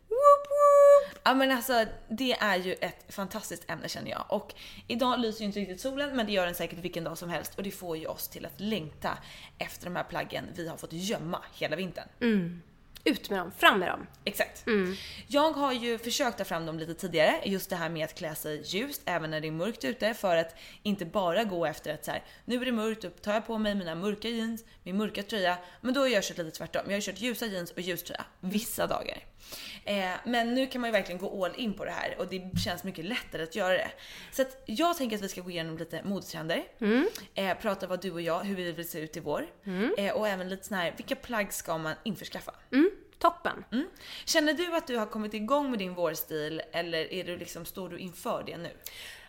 [1.23, 4.25] Ja men alltså det är ju ett fantastiskt ämne känner jag.
[4.29, 4.53] Och
[4.87, 7.55] idag lyser ju inte riktigt solen men det gör den säkert vilken dag som helst.
[7.55, 9.17] Och det får ju oss till att längta
[9.57, 12.07] efter de här plaggen vi har fått gömma hela vintern.
[13.03, 14.07] Ut med dem, fram med dem.
[14.23, 14.63] Exakt.
[15.27, 18.35] Jag har ju försökt ta fram dem lite tidigare, just det här med att klä
[18.35, 22.05] sig ljust även när det är mörkt ute för att inte bara gå efter att
[22.05, 24.97] så här, nu är det mörkt, då tar jag på mig mina mörka jeans, min
[24.97, 25.57] mörka tröja.
[25.81, 26.81] Men då har jag kört lite tvärtom.
[26.85, 29.17] Jag har kört ljusa jeans och ljus tröja vissa dagar.
[29.85, 32.59] Eh, men nu kan man ju verkligen gå all in på det här och det
[32.59, 33.91] känns mycket lättare att göra det.
[34.31, 36.63] Så att jag tänker att vi ska gå igenom lite modetrender,
[37.35, 39.47] eh, prata vad du och jag, hur vi vill se ut i vår
[39.97, 42.53] eh, och även lite sån här, vilka plagg ska man införskaffa?
[42.71, 43.63] Mm, toppen.
[43.71, 43.87] Mm.
[44.25, 47.89] Känner du att du har kommit igång med din vårstil eller är du liksom, står
[47.89, 48.71] du inför det nu?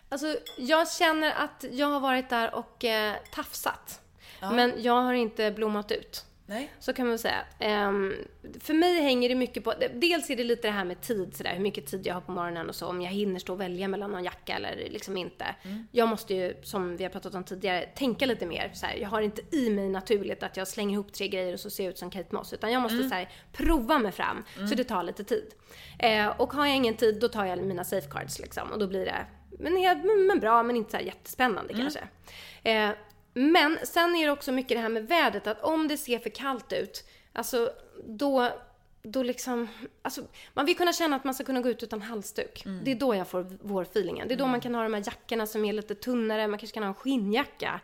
[0.09, 4.01] Alltså, jag känner att jag har varit där och eh, tafsat.
[4.41, 6.25] Men jag har inte blommat ut.
[6.49, 6.71] Nej?
[6.79, 7.45] Så kan man väl säga.
[7.59, 8.13] Ehm,
[8.59, 11.53] för mig hänger det mycket på, dels är det lite det här med tid sådär,
[11.53, 13.87] hur mycket tid jag har på morgonen och så, om jag hinner stå och välja
[13.87, 15.45] mellan någon jacka eller liksom inte.
[15.91, 19.09] Jag måste ju, som vi har pratat om tidigare, tänka lite mer så här, Jag
[19.09, 21.91] har inte i mig naturligt att jag slänger ihop tre grejer och så ser jag
[21.91, 24.43] ut som Kate Moss, utan jag måste så här, prova mig fram.
[24.69, 25.53] Så det tar lite tid.
[25.99, 29.05] Eh, och har jag ingen tid, då tar jag mina safeguards liksom, och då blir
[29.05, 29.25] det
[29.59, 31.99] men, men bra, men inte så jättespännande kanske.
[32.63, 32.89] Eh,
[33.33, 36.29] men sen är det också mycket det här med vädret, att om det ser för
[36.29, 37.69] kallt ut, alltså
[38.05, 38.49] då,
[39.01, 39.67] då liksom,
[40.01, 40.21] alltså
[40.53, 42.63] man vill kunna känna att man ska kunna gå ut utan halsduk.
[42.83, 44.27] Det är då jag får vårfeelingen.
[44.27, 46.73] Det är då man kan ha de här jackorna som är lite tunnare, man kanske
[46.73, 47.79] kan ha en skinnjacka.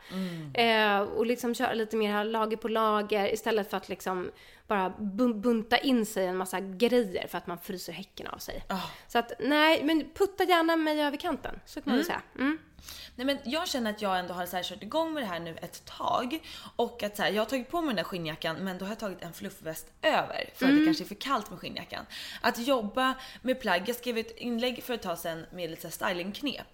[0.53, 4.31] Eh, och liksom köra lite mer här lager på lager istället för att liksom
[4.67, 8.63] bara bu- bunta in sig en massa grejer för att man fryser häcken av sig.
[9.07, 12.21] Så att nej, men putta gärna mig över kanten, så kan man väl säga.
[12.35, 12.57] Mm.
[13.15, 15.39] Nej men jag känner att jag ändå har så här kört igång med det här
[15.39, 16.39] nu ett tag.
[16.75, 18.89] Och att så här, jag har tagit på mig den där skinnjackan men då har
[18.91, 20.49] jag tagit en fluffväst över.
[20.55, 22.05] För att det kanske är för kallt med skinnjackan.
[22.41, 26.67] Att jobba med plagg, jag skrev ett inlägg för ett tag sedan med lite stylingknep.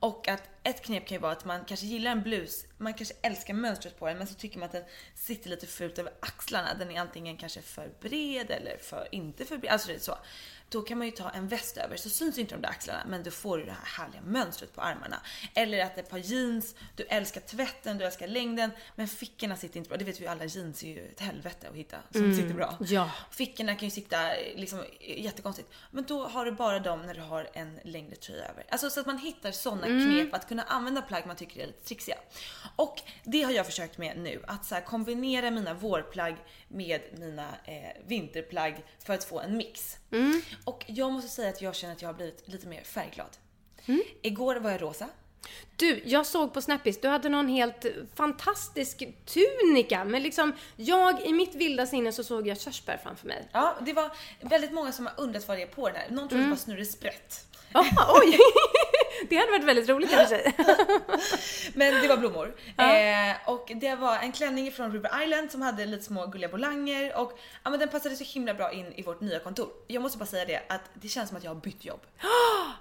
[0.00, 3.14] Och att ett knep kan ju vara att man kanske gillar en blus, man kanske
[3.22, 4.84] älskar mönstret på den men så tycker man att den
[5.14, 6.74] sitter lite fult över axlarna.
[6.74, 9.72] Den är antingen kanske för bred eller för inte för bred.
[9.72, 10.18] Alltså det är så.
[10.68, 13.22] Då kan man ju ta en väst över så syns inte de där axlarna men
[13.22, 15.20] du får ju det här härliga mönstret på armarna.
[15.54, 19.88] Eller att ett par jeans, du älskar tvätten, du älskar längden men fickorna sitter inte
[19.88, 19.98] bra.
[19.98, 22.76] Det vet vi ju alla, jeans är ju ett helvete att hitta som sitter bra.
[22.80, 23.10] Ja.
[23.30, 24.18] Fickorna kan ju sitta
[24.56, 25.68] liksom jättekonstigt.
[25.90, 28.64] Men då har du bara dem när du har en längre tröja över.
[28.68, 31.84] Alltså så att man hittar sådana knep att kunna använda plagg man tycker är lite
[31.84, 32.16] trixiga.
[32.76, 34.42] Och det har jag försökt med nu.
[34.46, 36.36] Att så kombinera mina vårplagg
[36.68, 39.96] med mina eh, vinterplagg för att få en mix.
[40.64, 43.36] Och jag måste säga att jag känner att jag har blivit lite mer färgglad.
[44.22, 45.08] Igår var jag rosa.
[45.76, 50.04] Du, jag såg på Snappis, du hade någon helt fantastisk tunika.
[50.04, 53.48] Men liksom, jag i mitt vilda sinne så såg jag körsbär framför mig.
[53.52, 56.10] Ja, det var väldigt många som har undrat vad det är på den här.
[56.10, 57.46] Någon trodde det var snurresprätt.
[57.72, 58.38] Jaha, oj!
[59.28, 60.54] Det hade varit väldigt roligt i och för sig.
[61.74, 62.54] Men det var blommor.
[62.78, 67.16] Eh, och det var en klänning från River Island som hade lite små gulliga volanger
[67.16, 69.68] och ja, men den passade så himla bra in i vårt nya kontor.
[69.86, 72.00] Jag måste bara säga det att det känns som att jag har bytt jobb.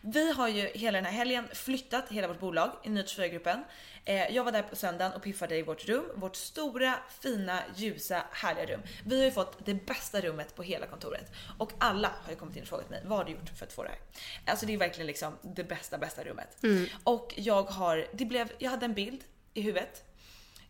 [0.00, 3.64] Vi har ju hela den här helgen flyttat hela vårt bolag i Ny 24-gruppen.
[4.04, 6.04] Eh, jag var där på söndagen och piffade i vårt rum.
[6.14, 8.80] Vårt stora, fina, ljusa, härliga rum.
[9.06, 11.32] Vi har ju fått det bästa rummet på hela kontoret.
[11.58, 13.72] Och alla har ju kommit in och frågat mig, vad har du gjort för att
[13.72, 13.98] få det här?
[14.46, 16.56] Alltså det är verkligen liksom det bästa, bästa rummet.
[17.04, 19.20] Och jag har, det blev, jag hade en bild
[19.54, 20.04] i huvudet.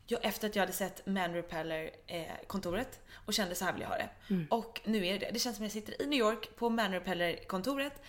[0.06, 3.82] Jag, efter att jag hade sett Man Repeller eh, kontoret och kände så här vill
[3.82, 4.08] jag ha det.
[4.50, 5.30] Och nu är det det.
[5.32, 8.02] Det känns som jag sitter i New York på Man Repeller kontoret.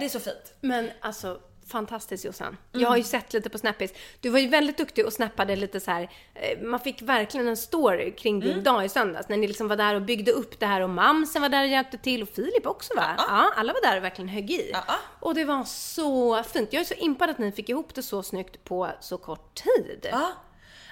[0.00, 0.54] Det är så fint?
[0.60, 2.56] Men alltså, fantastiskt Jossan.
[2.72, 3.92] Jag har ju sett lite på Snappis.
[4.20, 6.10] Du var ju väldigt duktig och snappade lite så här.
[6.34, 9.28] eh, Man fick verkligen en story kring din dag i söndags.
[9.28, 11.68] När ni liksom var där och byggde upp det här och mamsen var där och
[11.68, 13.14] hjälpte till och Filip också va?
[13.18, 14.70] Ja, alla var där och verkligen högg i.
[14.72, 14.96] Ja.
[15.20, 16.72] Och det var så fint.
[16.72, 20.06] Jag är så impad att ni fick ihop det så snyggt på så kort tid.
[20.12, 20.32] Ja.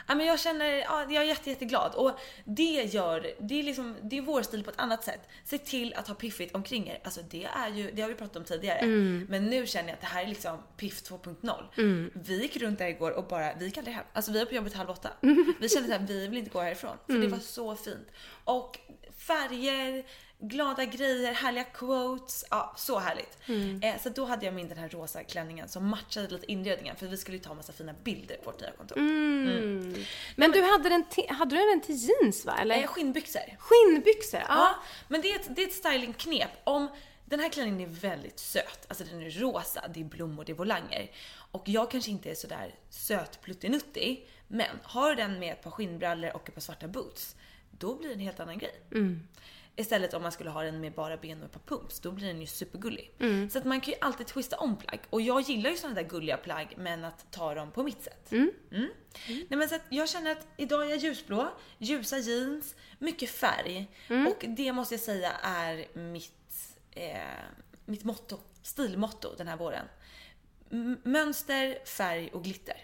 [0.09, 3.97] Ja, men jag känner, ja, jag är jätte, jätteglad och det gör, det är liksom,
[4.03, 5.29] det är vår stil på ett annat sätt.
[5.45, 6.99] Se till att ha piffigt omkring er.
[7.05, 8.87] Alltså det är ju, det har vi pratat om tidigare.
[9.29, 12.11] Men nu känner jag att det här är liksom piff 2.0.
[12.15, 14.05] Vi gick runt där igår och bara, vi gick aldrig hem.
[14.13, 15.09] Alltså vi var på jobbet halv åtta.
[15.61, 16.97] Vi kände att vi vill inte gå härifrån.
[17.07, 18.09] För det var så fint.
[18.45, 18.79] Och
[19.19, 20.05] färger,
[20.43, 22.45] glada grejer, härliga quotes.
[22.51, 23.39] Ja, så härligt.
[23.85, 27.07] Eh, så då hade jag min den här rosa klänningen som matchade lite inredningen för
[27.07, 28.99] vi skulle ju ta massa fina bilder på vårt nya kontor.
[30.37, 32.57] Men du hade den till, hade du den till jeans va?
[32.61, 32.77] Eller?
[32.77, 33.57] Eh, skinnbyxor.
[33.59, 34.41] Skinnbyxor?
[34.41, 34.47] Ja.
[34.49, 34.75] Ja,
[35.09, 36.51] men det är ett, det är ett stylingknep.
[36.65, 36.89] Om
[37.25, 40.57] den här klänningen är väldigt söt, alltså den är rosa, det är blommor, det är
[40.57, 41.11] volanger.
[41.35, 45.71] Och jag kanske inte är sådär söt pluttinuttig, men har du den med ett par
[45.71, 47.37] skinnbrallor och ett par svarta boots,
[47.71, 48.81] då blir det en helt annan grej.
[49.77, 52.27] Istället om man skulle ha den med bara ben och ett par pumps, då blir
[52.27, 53.15] den ju supergullig.
[53.51, 55.01] Så att man kan ju alltid twista om plagg.
[55.11, 58.33] Och jag gillar ju sådana där gulliga plagg, men att ta dem på mitt sätt.
[58.33, 58.89] Mm.
[59.29, 63.91] Nej, men så att jag känner att idag är jag ljusblå, ljusa jeans, mycket färg.
[64.27, 67.21] Och det måste jag säga är mitt, eh,
[67.85, 69.87] mitt motto, stilmotto den här våren.
[70.71, 72.77] M- mönster, färg och glitter.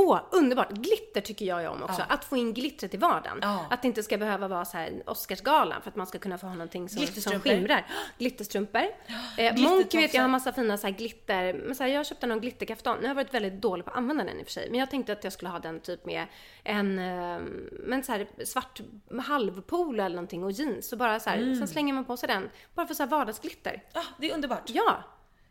[0.00, 0.70] Åh, underbart!
[0.70, 2.02] Glitter tycker jag ju om också.
[2.08, 3.38] Att få in glittret i vardagen.
[3.42, 3.66] Ja.
[3.70, 6.46] Att det inte ska behöva vara så här Oscarsgalan för att man ska kunna få
[6.46, 7.86] ha någonting som, som skimrar.
[8.18, 8.80] Glitterstrumpor.
[9.38, 12.26] Eh, Monk vet jag har massa fina så här glitter, men så här, jag köpte
[12.26, 12.96] någon glitterkaftan.
[12.96, 14.70] Nu har jag varit väldigt dålig på att använda den i och för sig.
[14.70, 16.26] Men jag tänkte att jag skulle ha den typ med
[16.64, 18.80] en, eh, men så här svart
[19.24, 20.92] halvpolo eller någonting och jeans.
[20.92, 21.56] Och bara så här, Mm.
[21.56, 22.50] sen slänger man på sig den.
[22.74, 23.82] Bara för så här vardagsglitter.
[23.92, 24.62] Ja, det är underbart.
[24.66, 25.02] Ja!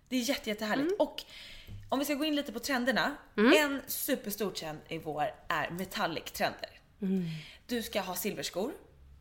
[0.09, 0.87] Det är jätte, jättehärligt.
[0.87, 0.95] Mm.
[0.99, 1.23] Och
[1.89, 3.15] om vi ska gå in lite på trenderna.
[3.57, 6.79] En superstor trend i vår är metallic-trender.
[7.01, 7.25] Mm.
[7.67, 8.73] Du ska ha silverskor,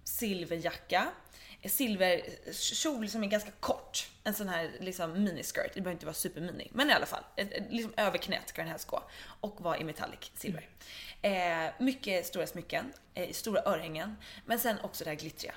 [0.04, 1.08] silverjacka,
[1.64, 4.08] silverkjol som är ganska kort.
[4.24, 6.68] En sån här liksom miniskirt, det behöver inte vara supermini.
[6.72, 7.24] Men i alla fall,
[7.70, 9.02] liksom över knät ska den här gå.
[9.40, 10.68] Och vara i metallic silver.
[11.22, 14.16] Eh, mycket stora smycken, eh, stora örhängen.
[14.46, 15.54] Men sen också det här glittriga.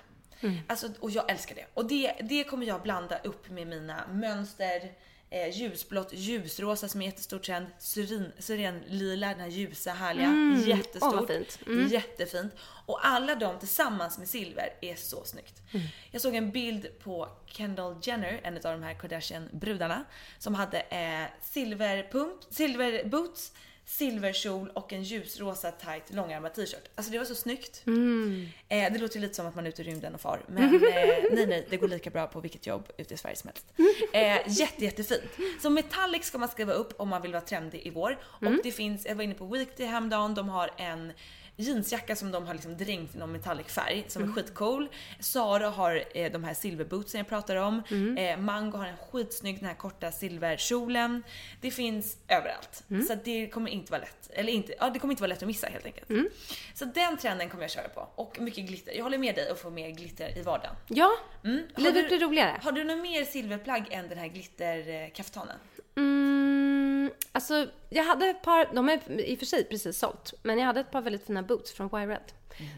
[0.68, 1.66] Alltså, och jag älskar det.
[1.74, 4.92] Och det, det kommer jag blanda upp med mina mönster,
[5.32, 10.34] eh, ljusblått, ljusrosa som är jättestor trend, syren, syrenlila, den här ljusa härliga,
[10.68, 11.14] jättestort.
[11.14, 11.60] Åh, vad fint.
[11.68, 11.88] Mm.
[11.88, 12.54] Jättefint.
[12.86, 15.62] Och alla de tillsammans med silver är så snyggt.
[15.74, 15.86] Mm.
[16.12, 20.04] Jag såg en bild på Kendall Jenner, en av de här Kardashian-brudarna,
[20.40, 23.52] som hade eh, silverpump, silverboots,
[23.92, 26.90] silverkjol och en ljusrosa tight långärmad t-shirt.
[26.96, 27.84] Alltså det var så snyggt.
[27.88, 28.48] Mm.
[28.70, 30.42] Eh, det låter ju lite som att man är ute i rymden och far.
[30.48, 30.82] Men eh,
[31.32, 33.66] nej nej, det går lika bra på vilket jobb ute i Sverige som helst.
[34.14, 35.24] Eh, jätte jättefint.
[35.62, 38.18] Så metallic ska man skriva upp om man vill vara trendig i vår.
[38.24, 41.14] Och det finns, jag var inne på Weekday häromdagen, de har en
[41.62, 44.90] jeansjacka som de har liksom dränkt i någon metallic färg som är skitcool.
[45.20, 47.84] Sara har eh, de här silverbootsen jag pratar om.
[48.18, 51.24] Eh, Mango har en skitsnygg den här korta silverkjolen.
[51.62, 52.84] Det finns överallt.
[53.08, 54.30] Så att det kommer inte vara lätt.
[54.34, 56.08] Eller inte, ja det kommer inte vara lätt att missa helt enkelt.
[56.74, 58.08] Så den trenden kommer jag köra på.
[58.16, 58.94] Och mycket glitter.
[58.94, 60.76] Jag håller med dig att få mer glitter i vardagen.
[60.88, 61.12] Ja,
[61.44, 61.64] Mm.
[61.76, 62.60] Livet blir roligare.
[62.64, 65.58] Har du något mer silverplagg än den här glitterkaftanen?
[65.98, 66.41] Mm,
[67.32, 70.66] alltså, jag hade ett par, de är i och för sig precis sålt, men jag
[70.66, 72.32] hade ett par väldigt fina boots från Wired.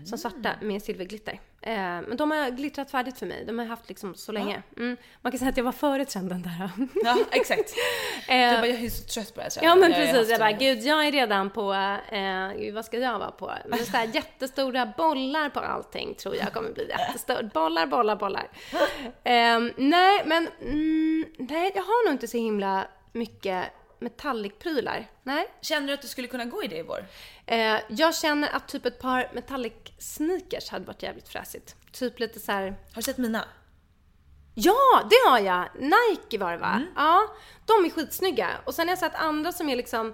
[0.06, 1.39] Som svarta med silverglitter.
[1.62, 3.43] Eh, men de har glittrat färdigt för mig.
[3.46, 4.63] De har jag haft liksom så länge.
[4.78, 6.69] Mm, man kan säga att jag var före trenden där.
[7.04, 7.74] Ja, exakt.
[8.28, 10.82] Eh, bara, jag är så trött på det här Ja men precis, jag bara gud
[10.82, 13.52] jag är redan på, eh, vad ska jag vara på?
[13.67, 17.54] Men så här jättestora bollar på allting tror jag kommer bli jättestort.
[17.54, 18.48] Bollar, bollar, bollar.
[19.24, 23.63] Eh, nej men, mm, nej jag har nog inte så himla mycket
[24.04, 25.10] metallic-prylar.
[25.24, 25.48] Nej.
[25.62, 27.06] Känner du att du skulle kunna gå i det i vår?
[27.46, 31.76] Eh, jag känner att typ ett par metallic sneakers hade varit jävligt fräsigt.
[31.92, 32.66] Typ lite så här.
[32.66, 33.46] Har du sett mina?
[34.56, 35.70] Ja, det har jag!
[35.80, 36.82] Nike var det va?
[36.96, 37.28] Ja,
[37.66, 38.50] de är skitsnygga.
[38.66, 40.13] Och sen har jag sett andra som är liksom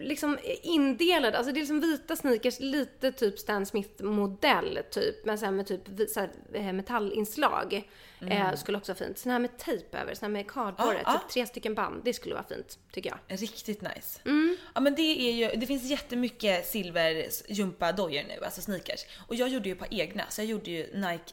[0.00, 5.56] liksom indelade, alltså det är liksom vita sneakers, lite typ Stan Smith-modell typ, men sen
[5.56, 7.88] med typ så här, eh, metallinslag.
[8.30, 9.18] Eh, skulle också vara fint.
[9.18, 11.12] Såna här med tejp över, såna här med cardboard, Ja, ja.
[11.12, 12.04] typ tre stycken band.
[12.04, 13.40] Det skulle vara fint, tycker jag.
[13.40, 14.20] Riktigt nice.
[14.24, 14.56] Mm.
[14.74, 19.00] Ja men det är ju, det finns jättemycket silver gympadojor nu, alltså sneakers.
[19.26, 21.32] Och jag gjorde ju ett par egna, så jag gjorde ju Nike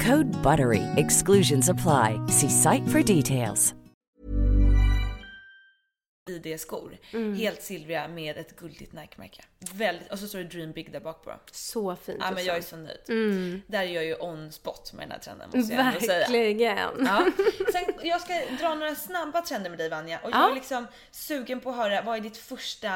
[0.00, 0.82] Code BUTTERY.
[0.96, 2.20] Exclusions apply.
[2.26, 3.74] See site for details.
[6.30, 6.98] ID-skor.
[7.36, 9.42] Helt silvriga med ett guldigt Nike-märke.
[9.74, 11.32] Väldigt, och så står det Dream Big där bak på.
[11.52, 12.18] Så fint.
[12.20, 13.62] Ja men jag är så nöjd.
[13.66, 16.18] Där är jag ju on spot med den här trenden måste jag ändå säga.
[16.18, 16.78] Verkligen.
[17.06, 17.26] Ja.
[17.72, 20.50] Sen, jag ska dra några snabba trender med dig Vanja och jag Ja.
[20.50, 22.88] är liksom sugen på att höra vad är ditt första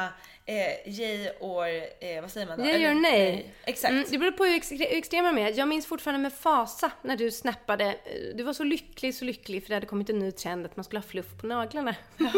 [0.45, 1.65] eh, yay or
[1.99, 2.65] eh, vad säger man då?
[2.65, 3.53] Yay or Eller- nej.
[3.63, 3.91] Exakt.
[3.91, 5.57] Mm, det beror på hur extre- hur extrem man är.
[5.57, 7.85] Jag minns fortfarande med fasa när du snappade.
[7.85, 10.75] eh, Du var så lycklig, så lycklig för det hade kommit en ny trend att
[10.77, 11.95] man skulle ha fluff på naglarna.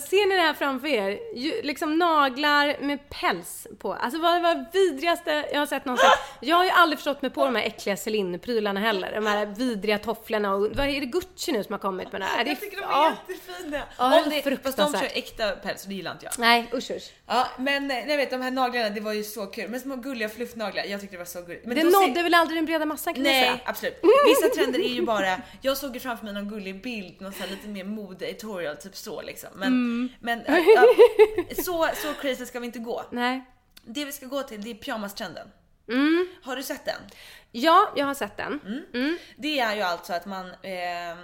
[0.00, 1.18] Ser ni det här framför er?
[1.62, 3.94] Liksom naglar med päls på.
[3.94, 6.08] Alltså vad var det vidrigaste jag har sett någonsin.
[6.40, 9.12] Jag har ju aldrig förstått mig på de här äckliga Celine-prylarna heller.
[9.14, 12.24] De här vidriga tofflorna och vad är det Gucci nu som har kommit med det
[12.24, 12.44] här?
[12.46, 13.12] Jag tycker de är Ja.
[13.28, 13.82] jättefina.
[13.98, 16.38] Ja, Om det, fast de kör äkta päls och det gillar inte jag.
[16.38, 17.12] Nej, usch usch.
[17.26, 19.68] Ja men eh, jag vet de här naglarna det var ju så kul.
[19.70, 21.66] Men små gulliga fluffnaglar, jag tyckte det var så gulligt.
[21.66, 23.58] Men Det då ser- nådde väl aldrig den breda massan kan Nej, säga.
[23.64, 24.00] absolut.
[24.26, 27.40] Vissa trender är ju bara, jag såg ju framför mig någon gullig bild, någon så
[27.40, 29.50] här lite mer mode-editorial, typ så liksom.
[29.54, 30.08] Men, Mm.
[30.20, 30.84] men ja,
[31.64, 33.04] så, så crazy ska vi inte gå.
[33.12, 33.44] Nej.
[33.84, 35.48] Det vi ska gå till, det är pyjamastrenden.
[35.88, 36.28] Mm.
[36.42, 37.00] Har du sett den?
[37.52, 38.60] Ja, jag har sett den.
[38.94, 39.18] Mm.
[39.36, 41.16] Det är ju alltså att man, eh,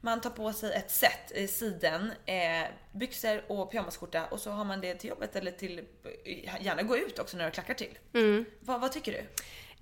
[0.00, 4.64] man tar på sig ett set, eh, siden, eh, byxor och pyjamasskjorta och så har
[4.64, 5.80] man det till jobbet eller till,
[6.60, 7.98] gärna gå ut också när du klackar till.
[8.14, 8.44] Mm.
[8.60, 9.24] Vad, vad tycker du?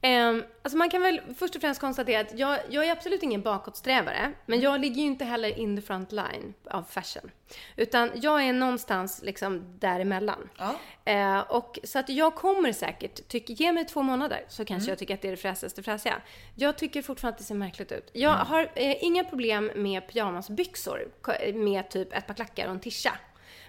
[0.02, 3.42] Um, alltså man kan väl först och främst konstatera att jag, jag är absolut ingen
[3.42, 7.30] bakåtsträvare, men jag ligger ju inte heller in the front line av fashion.
[7.76, 10.48] Utan jag är någonstans liksom däremellan.
[10.58, 10.74] Ja.
[11.12, 14.98] Eh, och så att jag kommer säkert, tyck, ge mig två månader så kanske jag
[14.98, 16.22] tycker att det är det fräsigaste fräsiga.
[16.54, 18.10] Jag tycker fortfarande att det ser märkligt ut.
[18.12, 21.08] Jag har eh, inga problem med pyjamasbyxor
[21.54, 23.18] med typ ett par klackar och en tisha.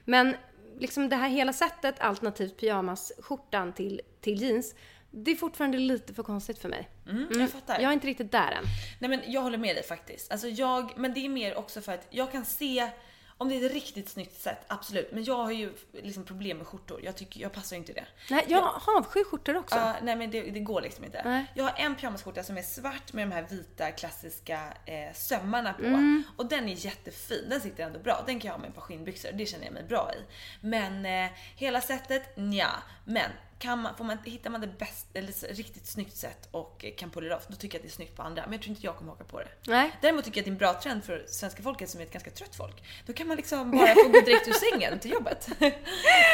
[0.06, 0.36] Men
[0.80, 4.76] liksom det här hela sättet, alternativt pyjamasskjortan till, till jeans,
[5.24, 6.90] det är fortfarande lite för konstigt för mig.
[7.10, 7.80] Mm, jag fattar.
[7.80, 8.64] Jag är inte riktigt där än.
[9.00, 10.32] Nej men jag håller med dig faktiskt.
[10.32, 12.90] Alltså jag, men det är mer också för att jag kan se
[13.40, 15.12] om det är ett riktigt snyggt sätt, absolut.
[15.12, 17.00] Men jag har ju liksom problem med skjortor.
[17.04, 18.06] Jag tycker, jag passar ju inte i det.
[18.30, 19.76] Nej, jag avskyr skjortor också.
[19.76, 21.22] Ja, nej men det, det går liksom inte.
[21.26, 21.46] Nej.
[21.54, 25.86] Jag har en pyjamasskjorta som är svart med de här vita klassiska eh, sömmarna på.
[25.86, 26.24] Mm.
[26.36, 28.24] Och den är jättefin, den sitter ändå bra.
[28.26, 30.18] Den kan jag ha med ett par skinnbyxor, det känner jag mig bra i.
[30.62, 32.72] Men eh, hela sättet, nja.
[33.06, 37.10] Men kan man, får man, hittar man det bäst, eller riktigt snyggt sätt och kan
[37.10, 38.44] pull it off, då tycker jag att det är snyggt på andra.
[38.44, 39.48] Men jag tror inte jag kommer haka på det.
[39.68, 39.92] Nej.
[40.02, 42.14] Däremot tycker jag att det är en bra trend för svenska folket som är ett
[42.14, 42.84] ganska trött folk.
[43.06, 45.50] Då kan man liksom bara få gå direkt ur sängen till jobbet.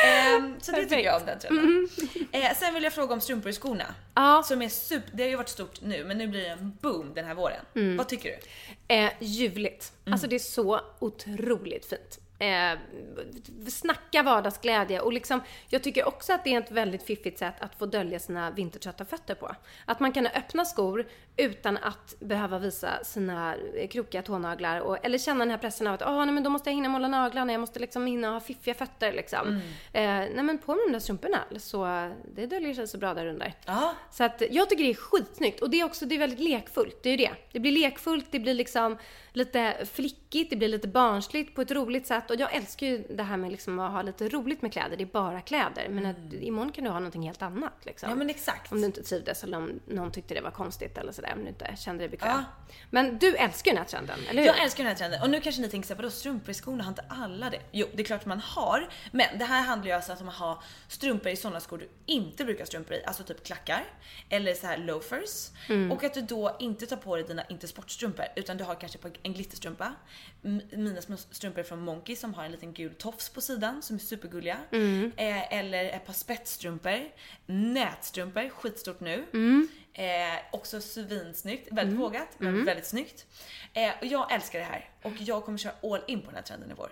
[0.06, 1.90] Ehm, så det tycker jag om den trenden.
[2.32, 3.96] Eh, sen vill jag fråga om strumpor i skorna.
[4.14, 4.44] Ja.
[4.46, 7.14] Som är super, det har ju varit stort nu men nu blir det en boom
[7.14, 7.98] den här våren.
[7.98, 8.30] Vad tycker
[8.88, 8.96] du?
[8.96, 9.94] Eh, ljuvligt.
[10.06, 12.20] Alltså det är så otroligt fint.
[12.40, 12.80] Eh,
[13.68, 17.76] snacka vardagsglädje och liksom, jag tycker också att det är ett väldigt fiffigt sätt att
[17.76, 19.56] få dölja sina vintertrötta fötter på.
[19.86, 21.06] Att man kan öppna skor
[21.38, 25.94] utan att behöva visa sina eh, krokiga tånaglar och, eller känna den här pressen av
[25.94, 28.40] att ah, nej, men då måste jag hinna måla naglarna, jag måste liksom hinna ha
[28.40, 29.62] fiffiga fötter liksom.
[29.94, 33.26] Eh, nej men på med de där strumporna så det döljer sig så bra där
[33.26, 33.54] under.
[33.66, 33.94] Ja.
[34.12, 37.04] Så att jag tycker det är skitsnyggt och det är också det är väldigt lekfullt.
[37.04, 37.32] Det är ju det.
[37.52, 38.98] Det blir lekfullt, det blir liksom
[39.34, 39.86] lite
[40.34, 42.30] flickigt, det blir lite barnsligt på ett roligt sätt.
[42.30, 44.98] Och jag älskar ju det här med liksom att ha lite roligt med kläder.
[44.98, 45.90] Det är bara kläder.
[45.90, 48.10] Men att imorgon kan du ha någonting helt annat liksom.
[48.10, 48.72] Ja men exakt.
[48.72, 51.34] Om du inte trivdes eller om någon tyckte det var konstigt eller sådär.
[51.36, 52.30] Om du inte kände dig bekväm.
[52.30, 52.44] Ja.
[52.90, 54.48] Men du älskar ju den här trenden, eller hur?
[54.48, 55.22] Jag älskar den här trenden.
[55.22, 57.62] Och nu kanske ni tänker såhär, vadå strumpor i skorna, har inte alla det?
[57.72, 58.90] Jo, det är klart man har.
[59.12, 62.46] Men det här handlar ju alltså om att ha strumpor i sådana skor du inte
[62.46, 63.04] brukar strumpor i.
[63.06, 63.84] Alltså typ klackar.
[64.30, 65.50] Eller så här loafers.
[65.92, 69.00] Och att du då inte tar på dig dina inte sportstrumpor utan du har kanske
[69.24, 69.94] en glitterstrumpa.
[70.72, 74.00] Mina små strumpor från Monkey som har en liten gul tofs på sidan som är
[74.00, 74.58] supergulliga.
[75.18, 77.00] Eh, eller ett par spetsstrumpor.
[77.46, 79.26] Nätstrumpor, skitstort nu.
[79.94, 80.04] Eh,
[80.52, 83.26] också svinsnyggt, väldigt vågat men väldigt snyggt.
[83.74, 86.42] Eh, och jag älskar det här och jag kommer köra all in på den här
[86.44, 86.92] trenden i vår.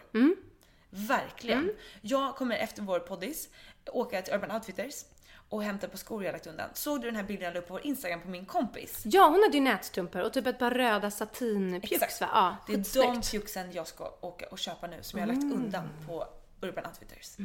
[0.89, 1.71] Verkligen.
[2.01, 3.49] Jag kommer efter vår poddis
[3.85, 5.05] åka till Urban Outfitters
[5.51, 6.69] och hämta på skor jag lagt undan.
[6.73, 9.01] Såg du den här bilden jag la upp på vår Instagram på min kompis?
[9.05, 12.29] Ja, hon hade ju nätstrumpor och typ ett par röda satinpjucks va?
[12.33, 15.43] Ja, det är de pjuxen jag ska åka och köpa nu som jag har lagt
[15.43, 16.27] undan på
[16.61, 17.37] Urban Outfitters.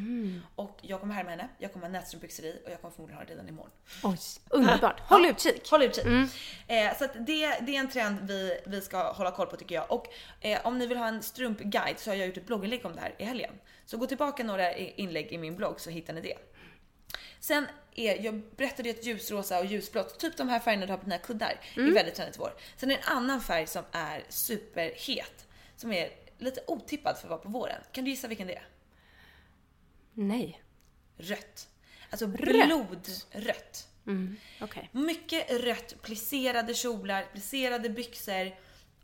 [0.55, 3.25] Och jag kommer härma henne, jag kommer ha nätstrumpbyxor i och jag kommer förmodligen ha
[3.25, 3.71] det redan imorgon.
[4.03, 4.19] Oj,
[4.51, 5.01] underbart.
[5.01, 5.71] Håll utkik.
[5.71, 6.07] Håll utkik.
[6.67, 9.75] Eh, så att det, det är en trend vi, vi ska hålla koll på tycker
[9.75, 9.93] jag.
[9.93, 10.07] Och
[10.41, 13.01] eh, om ni vill ha en strumpguide så har jag gjort ett blogginlägg om det
[13.01, 13.53] här i helgen.
[13.85, 16.37] Så gå tillbaka några inlägg i min blogg så hittar ni det.
[17.47, 20.99] Sen är, jag berättade ju att ljusrosa och ljusblått, typ de här färgerna du har
[20.99, 22.53] på dina kuddar, är väldigt trendigt i vår.
[22.77, 27.31] Sen är det en annan färg som är superhet, som är lite otippad för att
[27.31, 27.83] vara på våren.
[27.93, 28.69] Kan du gissa vilken det är?
[30.15, 30.63] Nej.
[31.17, 31.69] Rött.
[32.11, 32.67] Alltså Rött?
[32.67, 33.89] blodrött.
[34.61, 34.89] Okej.
[34.93, 38.55] Mycket rött, plisserade kjolar, plisserade byxor.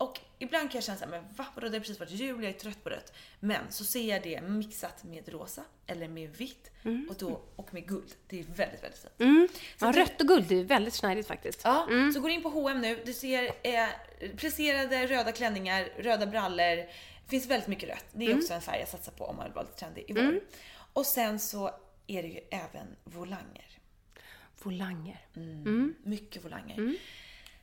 [0.03, 1.47] Och ibland kan jag känna såhär, men va?
[1.55, 3.13] Vadå, det har precis varit jul, jag är trött på rött.
[3.41, 6.71] Men så ser jag det mixat med rosa eller med vitt
[7.09, 8.15] och, då, och med guld.
[8.29, 9.21] Det är väldigt, väldigt fint.
[9.21, 9.49] Mm.
[9.81, 11.61] Ja, rött och guld, det är väldigt snajdigt faktiskt.
[11.65, 12.99] Ja, så går in på H&M nu.
[13.05, 13.87] Du ser eh,
[14.37, 16.77] plisserade röda klänningar, röda brallor.
[16.77, 18.07] Det finns väldigt mycket rött.
[18.13, 20.13] Det är också en färg jag satsar på om man vill vara lite trendig i
[20.13, 20.41] vår.
[20.93, 21.71] Och sen så
[22.07, 23.67] är det ju även volanger.
[24.63, 25.19] Volanger.
[26.03, 26.97] Mycket volanger.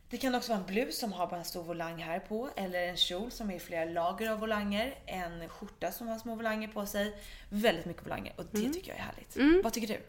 [0.09, 2.49] Det kan också vara en blus som har bara en stor volang här på.
[2.55, 4.95] Eller en kjol som är i flera lager av volanger.
[5.05, 7.15] En skjorta som har små volanger på sig.
[7.49, 9.63] Väldigt mycket volanger och det tycker jag är härligt.
[9.63, 10.01] Vad tycker du?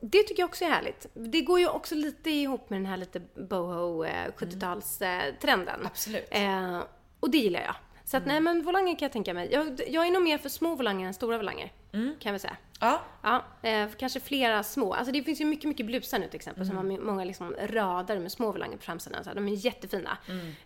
[0.00, 1.06] Det tycker jag också är härligt.
[1.14, 5.86] Det går ju också lite ihop med den här lite boho eh, 70-talstrenden.
[5.86, 6.28] Absolut.
[6.30, 6.80] Eh,
[7.20, 7.74] och det gillar jag.
[8.04, 9.48] Så att nej men volanger kan jag tänka mig.
[9.52, 11.72] Jag, jag är nog mer för små volanger än stora volanger.
[11.92, 12.56] Kan jag väl säga.
[12.80, 14.94] Ja, Ja, eh, kanske flera små.
[14.94, 18.18] Alltså det finns ju mycket, mycket blusar nu till exempel som har många liksom rader
[18.18, 19.24] med små volanger på framsidan.
[19.24, 20.18] Så här, de är jättefina.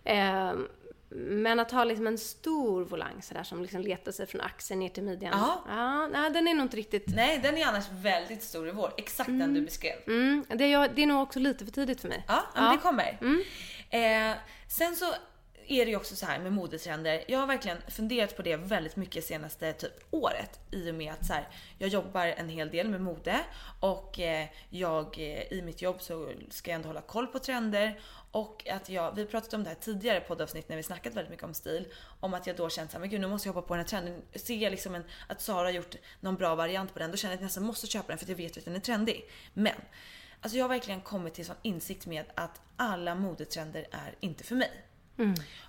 [0.03, 0.53] Eh,
[1.11, 4.89] men att ha liksom en stor volang sådär som liksom letar sig från axeln ner
[4.89, 5.33] till midjan.
[5.39, 5.63] Ja.
[5.67, 7.03] Ja, nej, den är nog inte riktigt...
[7.07, 8.93] nej den är annars väldigt stor i vår.
[8.97, 9.95] Exakt den du beskrev.
[10.07, 12.23] Mm, det, är, det är nog också lite för tidigt för mig.
[12.27, 12.61] Ja, ja.
[12.61, 13.17] men det kommer.
[13.89, 14.37] Eh,
[14.67, 15.05] sen så
[15.71, 17.23] är det ju också så här med modetrender.
[17.27, 21.25] Jag har verkligen funderat på det väldigt mycket senaste typ året i och med att
[21.25, 21.47] så här,
[21.77, 23.39] jag jobbar en hel del med mode
[23.79, 27.99] och eh, jag eh, i mitt jobb så ska jag ändå hålla koll på trender
[28.31, 31.45] och att jag, vi pratade om det här tidigare poddavsnitt när vi snackat väldigt mycket
[31.45, 31.85] om stil.
[32.19, 33.89] Om att jag då känt såhär, men gud nu måste jag hoppa på den här
[33.89, 34.21] trenden.
[34.35, 37.31] Ser jag liksom en, att Sara har gjort någon bra variant på den, då känner
[37.31, 39.29] jag att jag nästan måste köpa den för att jag vet att den är trendig.
[39.53, 39.75] Men
[40.41, 44.55] Alltså jag har verkligen kommit till sån insikt med att alla modetrender är inte för
[44.55, 44.71] mig.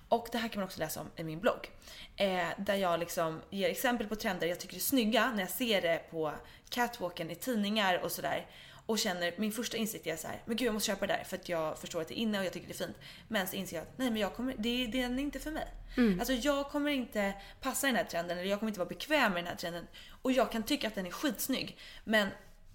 [0.09, 1.69] Och det här kan man också läsa om i min blogg.
[2.15, 5.81] Eh, där jag liksom ger exempel på trender jag tycker är snygga när jag ser
[5.81, 6.33] det på
[6.69, 8.47] catwalken i tidningar och sådär.
[8.85, 11.23] Och känner, min första insikt är så här, men gud jag måste köpa det där
[11.23, 12.97] för att jag förstår att det är inne och jag tycker det är fint.
[13.27, 15.67] Men så inser jag att nej men jag kommer, det, det är inte för mig.
[16.19, 19.33] Alltså jag kommer inte passa i den här trenden eller jag kommer inte vara bekväm
[19.33, 19.87] med den här trenden.
[20.21, 21.77] Och jag kan tycka att den är skitsnygg.
[22.03, 22.27] Men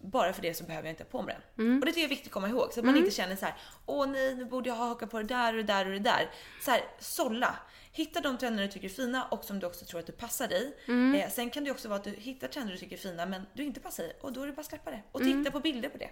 [0.07, 1.67] bara för det så behöver jag inte ha på mig den.
[1.67, 1.79] Mm.
[1.81, 3.45] Och det tycker jag är viktigt att komma ihåg så att man inte känner så
[3.45, 3.55] här:
[3.87, 5.99] åh nej nu borde jag ha hakat på det där och det där och det
[5.99, 6.31] där.
[6.65, 7.55] Så här, sålla.
[7.93, 10.49] Hitta de trender du tycker är fina och som du också tror att du passar
[10.49, 10.77] dig.
[10.89, 11.15] Mm.
[11.21, 13.43] Eh, sen kan det också vara att du hittar trender du tycker är fina men
[13.53, 15.03] du inte passar i och då är det bara att släppa det.
[15.13, 15.45] Och Mm.
[15.45, 16.11] titta på bilder på det.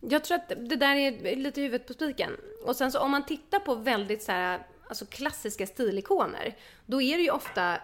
[0.00, 2.36] Jag tror att det där är lite huvudet på spiken.
[2.64, 7.16] Och sen så om man tittar på väldigt så här, alltså klassiska stilikoner, då är
[7.16, 7.80] det ju ofta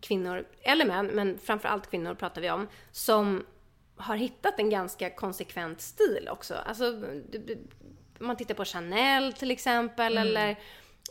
[0.00, 3.46] kvinnor, eller män, men framförallt kvinnor pratar vi om, som
[4.02, 6.54] har hittat en ganska konsekvent stil också.
[6.54, 6.84] Alltså,
[8.20, 10.50] om man tittar på Chanel till exempel, eller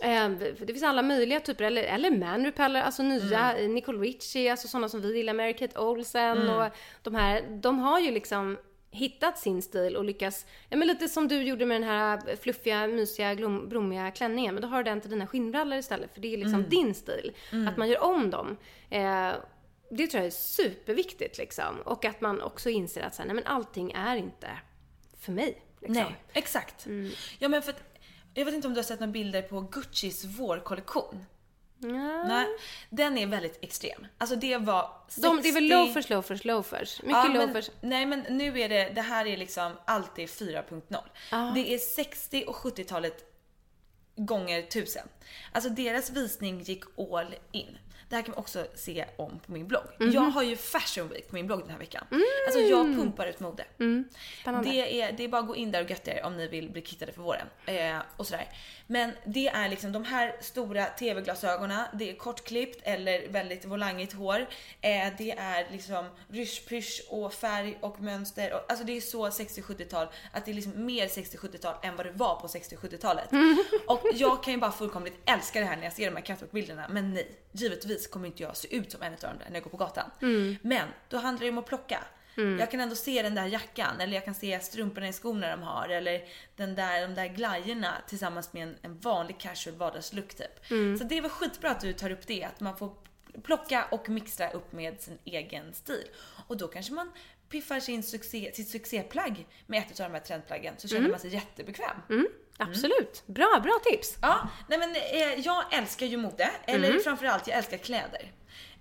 [0.02, 0.30] eh,
[0.60, 4.90] det finns alla möjliga typer, eller, eller Man Repeller, alltså nya, Nicole Richie, alltså sådana
[4.90, 6.70] som vi gillar, Mary-Kate Olsen och
[7.02, 8.58] de här, de har ju liksom
[8.94, 12.88] hittat sin stil och lyckas, ja men lite som du gjorde med den här fluffiga,
[12.88, 16.34] mysiga, glom, blommiga klänningen, men då har du den till dina skinnbrallor istället, för det
[16.34, 17.32] är liksom din stil.
[17.68, 18.58] Att man gör om dem.
[18.90, 19.32] Eh,
[19.92, 21.82] det tror jag är superviktigt liksom.
[21.86, 24.50] Och att man också inser att så här, nej men allting är inte
[25.20, 25.62] för mig.
[25.80, 25.94] Liksom.
[25.94, 26.88] Nej, exakt.
[27.40, 27.84] Ja men för att,
[28.34, 31.26] jag vet inte om du har sett några bilder på Guccis vårkollektion?
[31.80, 32.24] Ja.
[32.24, 32.48] Nej,
[32.90, 34.08] den är väldigt extrem.
[34.18, 35.22] Alltså det var 60...
[35.22, 37.02] De, det är väl loafers, loafers, loafers.
[37.02, 37.72] Mycket men, loafers.
[37.82, 41.54] Nej men nu är det, det här är liksom alltid 4.0.
[41.54, 43.26] Det är 60 och 70-talet
[44.16, 45.08] gånger tusen.
[45.52, 47.78] Alltså deras visning gick all in.
[48.12, 49.84] Det här kan man också se om på min blogg.
[50.00, 50.12] Mhm.
[50.12, 52.06] Jag har ju Fashion Week på min blogg den här veckan.
[52.48, 53.66] Alltså jag pumpar ut mode.
[53.80, 54.10] Mm.
[54.64, 56.70] Det är, det är bara att gå in där och götta er om ni vill
[56.70, 57.48] bli kittade för våren.
[57.66, 58.48] Eh, och sådär.
[58.88, 64.40] Men det är liksom de här stora TV-glasögonen, det är kortklippt eller väldigt volangigt hår.
[64.82, 68.54] Eh, det är liksom ryschpysch och färg och mönster.
[68.54, 72.12] Och, alltså det är så 60-70-tal att det är liksom mer 60-70-tal än vad det
[72.12, 73.30] var på 60-70-talet.
[73.88, 76.86] Och jag kan ju bara fullkomligt älska det här när jag ser de här catwalk-bilderna.
[76.90, 79.72] Men nej, givetvis kommer inte jag se ut som en av dem när jag går
[79.72, 80.12] på gatan.
[80.62, 82.04] Men då handlar det om att plocka.
[82.60, 85.62] Jag kan ändå se den där jackan eller jag kan se strumporna i skorna de
[85.64, 86.22] har eller
[86.56, 90.66] den där, de där glajjorna tillsammans med en, en vanlig casual vardagslook typ.
[91.00, 92.92] Så det var skitbra att du tar upp det, att man får
[93.44, 96.08] plocka och mixa upp med sin egen stil.
[96.48, 97.12] Och då kanske man
[97.50, 101.34] piffar sin succé, sitt succéplagg med ett av de här trendplaggen så känner man sig
[101.34, 101.98] jättebekväm.
[102.58, 103.24] Absolut.
[103.26, 104.18] Bra, bra tips.
[104.22, 108.32] Ja, nej men eh, jag älskar ju mode, eller framförallt jag älskar kläder.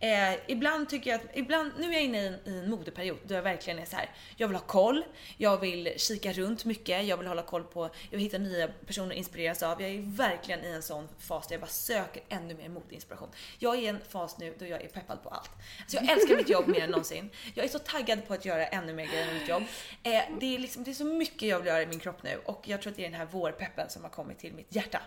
[0.01, 3.19] Eh, ibland tycker jag att, ibland, nu är jag inne i en, i en modeperiod
[3.25, 4.11] då jag verkligen är så här.
[4.37, 5.05] jag vill ha koll,
[5.37, 9.11] jag vill kika runt mycket, jag vill hålla koll på, jag vill hitta nya personer
[9.11, 9.83] att inspireras av.
[9.83, 13.29] Jag är verkligen i en sån fas där jag bara söker ännu mer modeinspiration.
[13.59, 15.51] Jag är i en fas nu då jag är peppad på allt.
[15.81, 17.31] Alltså jag älskar mitt jobb mer än någonsin.
[17.55, 19.63] Jag är så taggad på att göra ännu mer grejer med mitt jobb.
[20.03, 22.41] Eh, det, är liksom, det är så mycket jag vill göra i min kropp nu
[22.45, 25.01] och jag tror att det är den här vårpeppen som har kommit till mitt hjärta.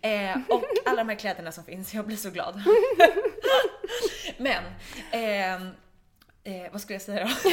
[0.00, 2.54] Eh, och alla de här kläderna som finns, jag blir så glad.
[4.40, 4.64] Men,
[5.10, 5.54] eh,
[6.44, 7.30] eh, vad skulle jag säga då?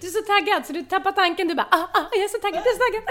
[0.00, 1.48] Du är så taggad så du tappar tanken.
[1.48, 3.02] Du bara ah, ah, jag är så taggad, jag är så taggad.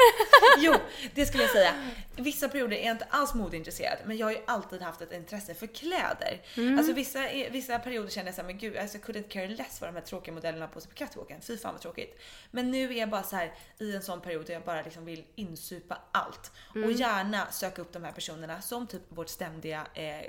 [0.60, 0.74] Jo,
[1.16, 1.74] det skulle jag säga.
[2.16, 5.54] Vissa perioder är jag inte alls modeintresserad, men jag har ju alltid haft ett intresse
[5.54, 6.42] för kläder.
[6.78, 7.20] Alltså vissa,
[7.52, 10.06] vissa perioder känner jag såhär, men gud, alltså, I couldn't care less vad de här
[10.06, 11.42] tråkiga modellerna på sig på catwalken.
[11.42, 12.20] Fy fan vad tråkigt.
[12.52, 15.06] Men nu är jag bara så här i en sån period där jag bara liksom
[15.06, 16.52] vill insupa allt.
[16.86, 20.20] Och gärna söka upp de här personerna som typ vårt ständiga eh,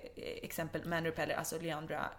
[0.42, 2.10] exempel Man Repeller, alltså Leandra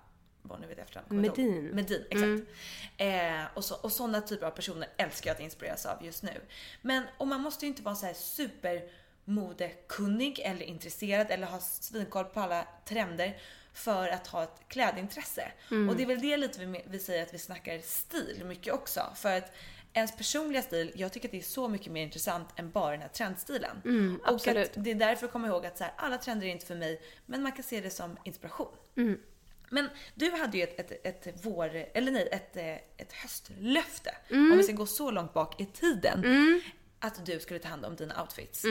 [0.44, 1.24] vad nu vet jag efternamn.
[1.24, 1.38] jag.
[1.38, 1.68] Medin.
[1.68, 2.52] Medin, exakt.
[2.98, 6.42] Eh, och, så, och sådana typer av personer älskar jag att inspireras av just nu.
[6.82, 8.82] Men och man måste ju inte vara så här super
[9.26, 13.38] modekunnig eller intresserad eller ha svinkoll på alla trender
[13.74, 15.52] för att ha ett klädintresse.
[15.90, 19.02] Och det är väl det lite vi, vi säger att vi snackar stil mycket också.
[19.16, 19.52] För att
[19.94, 23.02] ens personliga stil, jag tycker att det är så mycket mer intressant än bara den
[23.02, 23.82] här trendstilen.
[24.24, 24.78] och absolut.
[24.78, 26.76] att det är därför att komma ihåg att så här, alla trender är inte för
[26.76, 28.76] mig, men man kan se det som inspiration.
[29.74, 34.16] Men du hade ju ett, ett, ett vår, eller nej, ett, eh, ett höstlöfte.
[34.30, 36.24] Om vi ska gå så långt bak i tiden.
[37.00, 38.66] Att du skulle ta hand om dina outfits.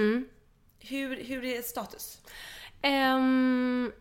[0.80, 2.18] Hur, hur är status?
[2.82, 3.92] Ehm,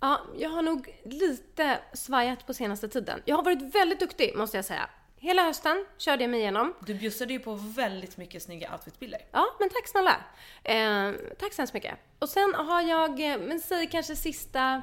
[0.00, 3.22] ja, jag har nog lite svajat på senaste tiden.
[3.24, 4.90] Jag har varit väldigt duktig måste jag säga.
[5.16, 6.74] Hela hösten körde jag mig igenom.
[6.86, 9.20] Du bjussade ju på väldigt mycket snygga outfitbilder.
[9.30, 10.16] Ja, men tack snälla.
[10.64, 11.98] Ehm, tack så hemskt mycket.
[12.18, 14.82] Och sen har jag, eh, men säg kanske sista,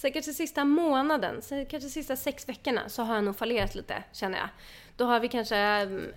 [0.00, 4.02] säg kanske sista månaden, säg kanske sista sex veckorna så har jag nog fallerat lite
[4.12, 4.48] känner jag.
[4.96, 6.12] Då har vi kanske mm,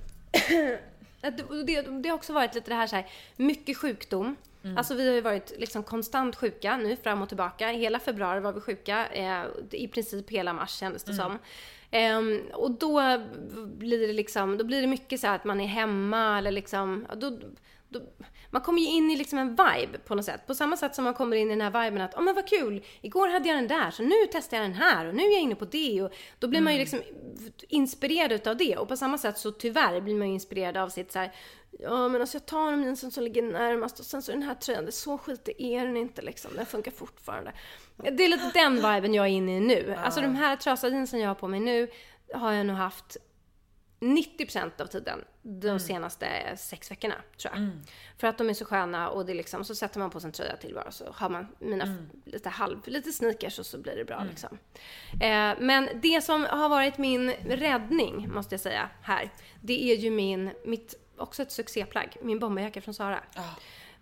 [1.65, 4.36] det, det, har också varit lite det här så här, mycket sjukdom.
[4.77, 7.67] Alltså vi har ju varit liksom konstant sjuka nu fram och tillbaka.
[7.67, 11.39] Hela februari var vi sjuka, eh, i princip hela mars kändes det som.
[11.95, 13.21] Ehm, och då
[13.65, 17.05] blir det liksom, då blir det mycket så här att man är hemma eller liksom,
[17.15, 17.39] då,
[17.89, 18.01] då,
[18.49, 20.47] man kommer ju in i liksom en vibe på något sätt.
[20.47, 22.47] På samma sätt som man kommer in i den här viben att, åh men vad
[22.47, 25.31] kul, igår hade jag den där, så nu testar jag den här och nu är
[25.31, 26.99] jag inne på det och då blir man ju liksom
[27.67, 28.77] inspirerad utav det.
[28.77, 31.31] Och på samma sätt så tyvärr blir man ju inspirerad av sitt så här,
[31.79, 34.55] ja men alltså jag tar de jeansen som ligger närmast och sen så den här
[34.55, 37.53] tröjan, det är så skitig är den inte liksom, den funkar fortfarande.
[37.97, 39.95] Det är lite den viben jag är inne i nu.
[39.97, 41.87] Alltså de här trasiga jeansen jag har på mig nu
[42.33, 43.17] har jag nog haft
[43.99, 46.27] 90% av tiden de senaste
[46.57, 47.61] sex veckorna, tror jag.
[48.17, 50.27] För att de är så sköna och det är liksom, så sätter man på sig
[50.27, 53.95] en tröja till bara så har man mina lite halv, lite sneakers och så blir
[53.95, 54.57] det bra liksom.
[55.13, 59.31] Eh, men det som har varit min räddning, måste jag säga, här,
[59.61, 63.23] det är ju min, mitt, också ett succéplagg, min bomberjacka från Zara.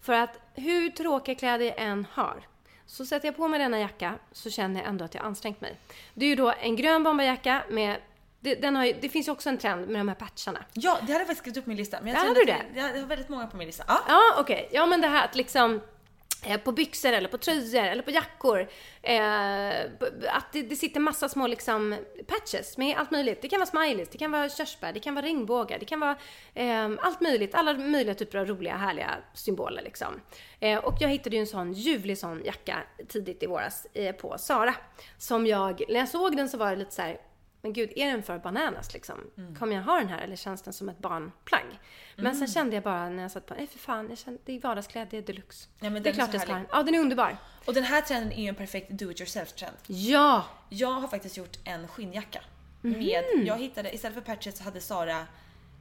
[0.01, 2.47] För att hur tråkiga kläder jag än har,
[2.91, 5.75] så sätter jag på mig denna jacka så känner jag ändå att jag ansträngt mig.
[6.13, 7.97] Det är ju då en grön bomberjacka med
[8.39, 10.59] det, den har ju, det finns ju också en trend med de här patcharna.
[10.73, 11.97] Ja, det hade jag faktiskt skrivit upp på min lista.
[12.01, 13.83] Men jag Ja, hade du att Jag, har väldigt många på min lista.
[13.87, 13.99] Ja.
[14.07, 14.69] Ja, okej.
[14.71, 15.81] Ja, men det här att liksom
[16.43, 18.67] Eh, på byxor eller på tröjor eller på jackor.
[19.01, 19.79] Eh,
[20.29, 21.95] att det, det sitter massa små liksom
[22.27, 23.41] patches med allt möjligt.
[23.41, 26.17] Det kan vara smileys, det kan vara körsbär, det kan vara regnbågar, det kan vara
[26.53, 27.55] eh, allt möjligt.
[27.55, 30.21] Alla möjliga typer av roliga, härliga symboler liksom.
[30.59, 32.77] Eh, och jag hittade ju en sån ljuvlig sån jacka
[33.07, 34.75] tidigt i våras eh, på Sara.
[35.17, 37.17] Som jag, när jag såg den så var det lite så här.
[37.61, 39.31] Men gud, är den för bananas liksom?
[39.59, 41.79] Kommer jag ha den här eller känns den som ett barnplagg?
[42.15, 44.55] Men sen kände jag bara när jag satt på nej för fan, jag kände, det
[44.55, 45.69] är vardagskläder, det är deluxe.
[45.79, 46.67] Ja, det är klart jag ska ha den.
[46.71, 47.37] Ja, den är underbar.
[47.65, 49.75] Och den här trenden är ju en perfekt do it yourself trend.
[49.87, 50.45] Ja!
[50.69, 52.41] Jag har faktiskt gjort en skinnjacka.
[52.81, 52.99] Mhm.
[52.99, 55.17] Med, jag hittade, istället för patches så hade Sara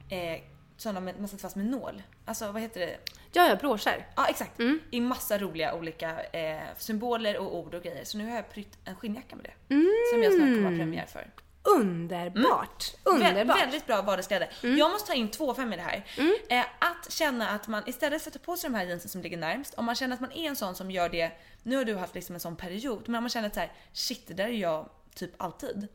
[0.09, 0.41] eh,
[0.77, 2.03] sådana med, man satt fast med nål.
[2.25, 2.97] Alltså vad heter det?
[3.31, 4.07] Ja, ja, broscher.
[4.15, 4.59] Ja exakt.
[4.59, 4.79] Mm.
[4.91, 8.03] I massa roliga olika eh, symboler och ord och grejer.
[8.03, 9.73] Så nu har jag prytt en skinnjacka med det.
[9.73, 9.91] Mm.
[10.13, 11.27] Som jag snart kommer ha premiär för.
[11.63, 12.95] Underbart!
[13.05, 13.61] Vä- Underbart!
[13.61, 14.49] väldigt bra vardagskläder.
[14.61, 16.05] Jag måste ta in två fem i det här.
[16.49, 19.73] Eh, att känna att man istället ta på sig de här jeansen som ligger närmst,
[19.73, 21.31] om man känner att man är en sån som gör det,
[21.63, 23.71] nu har du haft liksom en sån period, men om man känner att så här,
[23.93, 25.87] shit det där är jag typ alltid.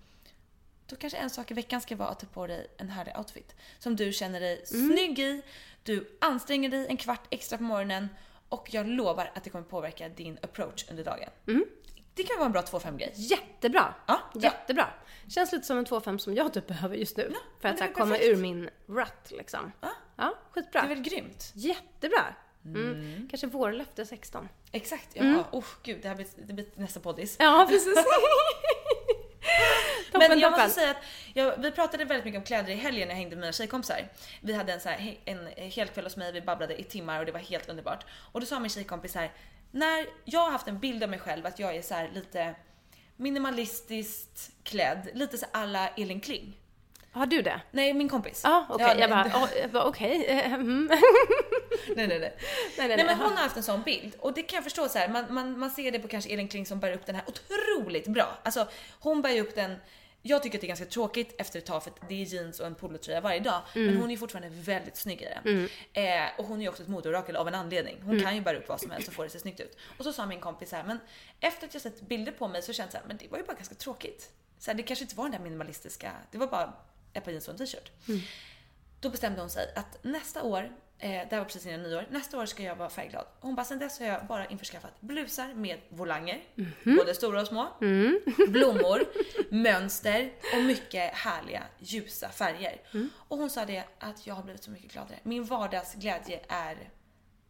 [0.86, 3.54] Då kanske en sak i veckan ska vara att ta på dig en härlig outfit.
[3.78, 5.42] Som du känner dig snygg i,
[5.82, 8.08] du anstränger dig en kvart extra på morgonen
[8.48, 11.30] och jag lovar att det kommer påverka din approach under dagen.
[12.16, 13.12] Det kan vara en bra 2-5 grej.
[13.14, 13.94] Jättebra!
[14.06, 14.42] Ja, bra.
[14.42, 14.88] Jättebra!
[15.28, 17.22] Känns lite som en 2-5 som jag typ behöver just nu.
[17.22, 19.72] för men att här, är komma ur min rut liksom.
[19.80, 19.92] Ja.
[20.16, 20.80] Ja, skitbra.
[20.80, 21.52] Det är väl grymt?
[21.54, 22.24] Jättebra!
[22.64, 23.28] Mm.
[23.30, 24.48] Kanske vårlöfte 16.
[24.72, 25.44] Exakt, ja.
[25.52, 27.36] Oh, gud, det här blir, det blir nästa poddis.
[27.38, 27.94] Ja, precis.
[30.12, 30.64] toppen, Men jag toppen.
[30.64, 31.02] måste säga att
[31.34, 34.08] jag, vi pratade väldigt mycket om kläder i helgen när jag hängde med mina tjejkompisar.
[34.40, 37.26] Vi hade en, så här, en hel kväll hos mig, vi babblade i timmar och
[37.26, 38.04] det var helt underbart.
[38.32, 39.32] Och då sa min tjejkompis så här,
[39.76, 42.54] när jag har haft en bild av mig själv att jag är så här lite
[43.16, 46.56] minimalistiskt klädd, lite så alla Elin Kling.
[47.12, 47.60] Har du det?
[47.70, 48.40] Nej, min kompis.
[48.44, 48.96] Ja, okej.
[48.98, 50.26] jag bara, det- oh, jag bara okej.
[50.26, 50.86] eh, mm.
[51.96, 52.18] nej, nej, nej.
[52.18, 52.32] nej,
[52.78, 53.14] Nej, nej, men nej.
[53.16, 55.08] hon har haft en sån bild och det kan jag förstå så här.
[55.08, 58.06] Man, man, man ser det på kanske Elin Kling som bär upp den här otroligt
[58.08, 58.38] bra.
[58.42, 58.68] Alltså
[59.00, 59.76] hon bär ju upp den
[60.26, 62.60] jag tycker att det är ganska tråkigt efter ett tag för att det är jeans
[62.60, 63.62] och en polotröja varje dag.
[63.74, 65.40] Men hon är fortfarande väldigt snygg i det.
[65.92, 67.96] Eh, och hon är också ett modeorakel av en anledning.
[68.02, 69.76] Hon kan ju bära upp vad som helst och få det att se snyggt ut.
[69.98, 70.98] Och så sa min kompis här, men
[71.40, 73.38] efter att jag sett bilder på mig så känns det så här, men det var
[73.38, 74.30] ju bara ganska tråkigt.
[74.58, 76.72] Så här, det kanske inte var den där minimalistiska, det var bara
[77.12, 77.90] ett par jeans och en t-shirt.
[79.00, 82.46] Då bestämde hon sig att nästa år, eh, det var precis innan nyår, nästa år
[82.46, 83.26] ska jag vara färgglad.
[83.40, 86.40] Hon bara, sen dess har jag bara införskaffat blusar med volanger,
[86.84, 87.68] både stora och små,
[88.48, 89.04] blommor,
[89.50, 92.80] mönster och mycket härliga ljusa färger.
[93.28, 95.18] Och hon sa det att jag har blivit så mycket gladare.
[95.22, 96.76] Min vardagsglädje är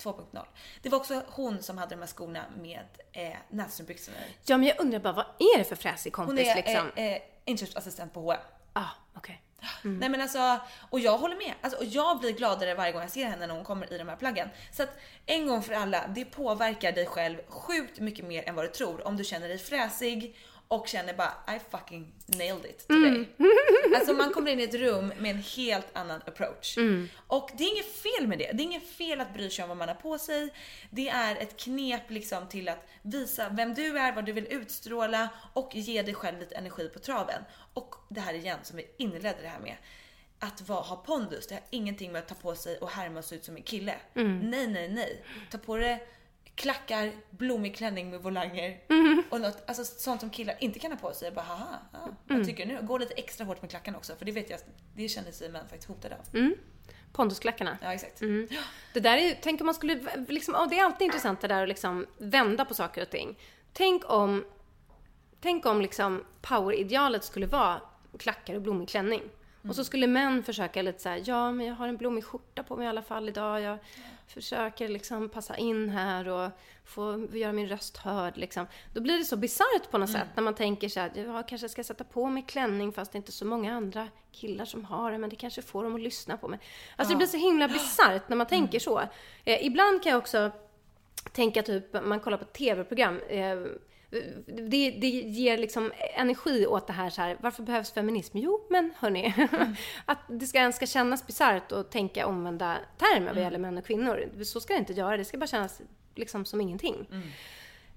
[0.03, 0.47] 2.0.
[0.83, 4.31] Det var också hon som hade de här skorna med eh, nätstrumpbyxorna i.
[4.45, 6.91] Ja, men jag undrar bara, vad är det för fräsig Hon kompis är liksom?
[6.97, 8.41] eh, eh, inköpsassistent på H&M.
[8.73, 9.43] Ah, okej.
[9.85, 9.99] Mm.
[9.99, 10.61] Nej men alltså,
[10.91, 11.55] och jag håller med.
[11.61, 14.09] Alltså, och jag blir gladare varje gång jag ser henne när hon kommer i de
[14.09, 14.49] här plaggen.
[14.73, 18.65] Så att en gång för alla, det påverkar dig själv sjukt mycket mer än vad
[18.65, 19.07] du tror.
[19.07, 20.37] Om du känner dig fräsig
[20.69, 23.29] och känner bara I fucking nailed it today.
[23.97, 26.79] Alltså man kommer in i ett rum med en helt annan approach.
[27.27, 28.53] Och det är inget fel med det.
[28.53, 30.49] Det är inget fel att bry sig om vad man har på sig.
[30.91, 35.29] Det är ett knep liksom till att visa vem du är, vad du vill utstråla
[35.53, 37.43] och ge dig själv lite energi på traven.
[37.75, 39.77] Och det här igen som vi inledde det här med.
[40.39, 43.35] Att vara, ha pondus, det har ingenting med att ta på sig och härma se
[43.37, 43.95] ut som en kille.
[44.51, 45.25] Nej, nej, nej.
[45.51, 46.09] Ta på dig
[46.57, 48.79] klackar, blommig klänning med volanger
[49.31, 51.27] och något, alltså sånt som killar inte kan ha på sig.
[51.27, 52.83] Jag bara haha, ja, vad tycker du nu?
[52.83, 54.61] Gå lite extra hårt med klackarna också för det vet jag,
[54.95, 56.51] det känner sig män faktiskt hotade av.
[57.13, 57.79] Pondusklackarna.
[57.83, 58.21] Ja exakt.
[58.95, 61.49] Det där är ju, tänk om man skulle, liksom, ja, det är alltid intressant det
[61.49, 63.39] där att liksom vända på saker och ting.
[63.73, 64.45] Tänk om,
[65.41, 67.81] tänk om liksom poweridealet skulle vara
[68.19, 69.23] klackar och blommig klänning.
[69.69, 72.63] Och så skulle män försöka lite så här, ja men jag har en blommig skjorta
[72.63, 73.61] på mig i alla fall idag.
[73.61, 73.79] Jag
[74.27, 76.51] försöker liksom passa in här och
[76.85, 78.67] få göra min röst hörd liksom.
[78.95, 81.69] Då blir det så bisarrt på något sätt när man tänker så här, jag kanske
[81.69, 85.13] ska sätta på mig klänning fast det är inte så många andra killar som har
[85.13, 86.59] det, men det kanske får dem att lyssna på mig.
[86.97, 89.01] Alltså det blir så himla bisarrt när man tänker så.
[89.45, 90.51] Eh, ibland kan jag också
[91.33, 93.57] tänka typ, man kollar på tv-program, eh,
[94.47, 98.39] det, det ger liksom energi åt det här, så här varför behövs feminism?
[98.39, 99.35] Jo, men hörni,
[100.05, 103.87] att det ska, ens ska kännas bisarrt att tänka omvända termer vad gäller män och
[103.87, 104.45] kvinnor.
[104.45, 105.81] Så ska det inte göra, det ska bara kännas
[106.15, 107.09] liksom som ingenting.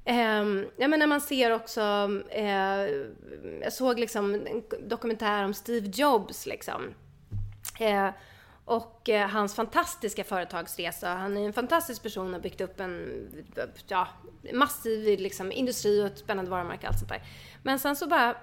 [0.06, 0.68] Mm.
[0.78, 1.82] jag menar man ser också,
[2.30, 2.90] eh,
[3.62, 6.94] jag såg liksom en dokumentär om Steve Jobs liksom.
[7.80, 8.10] Eh,
[8.70, 11.10] och eh, hans fantastiska företagsresa.
[11.10, 13.28] Han är en fantastisk person och har byggt upp en
[13.88, 14.08] ja,
[14.54, 17.22] massiv liksom, industri och ett spännande varumärke och allt sånt där.
[17.64, 18.36] Men sen så bara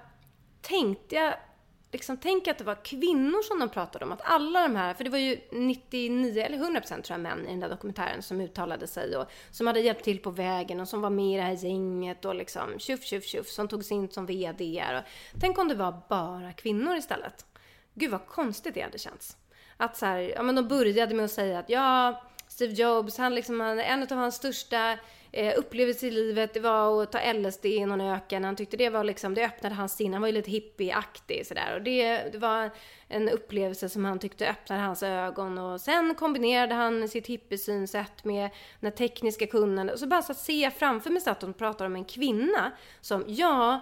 [0.61, 1.33] tänkte jag,
[1.91, 4.11] liksom tänk att det var kvinnor som de pratade om.
[4.11, 7.47] Att alla de här, för det var ju 99 eller 100 procent tror jag män
[7.47, 10.87] i den där dokumentären som uttalade sig och som hade hjälpt till på vägen och
[10.87, 13.97] som var med i det här gänget och liksom tjuff, tjuff, tjuff, som tog sig
[13.97, 14.83] in som VD.
[14.97, 15.03] Och,
[15.39, 17.45] tänk om det var bara kvinnor istället.
[17.93, 19.37] Gud vad konstigt det hade känts.
[19.77, 23.35] Att så här, ja men de började med att säga att ja, Steve Jobs, han
[23.35, 24.97] liksom, en av hans största
[25.31, 28.43] eh, upplevelser i livet det var att ta LSD i någon öken.
[28.43, 30.15] Han tyckte det var liksom, det öppnade hans sinne.
[30.15, 31.75] Han var ju lite hippieaktig sådär.
[31.75, 32.69] Och det, det var
[33.07, 35.57] en upplevelse som han tyckte öppnade hans ögon.
[35.57, 38.49] Och sen kombinerade han sitt hippiesynsätt med
[38.79, 39.93] den tekniska kunnandet.
[39.93, 42.71] Och så bara så att se framför mig så att de pratar om en kvinna
[43.01, 43.79] som, ja,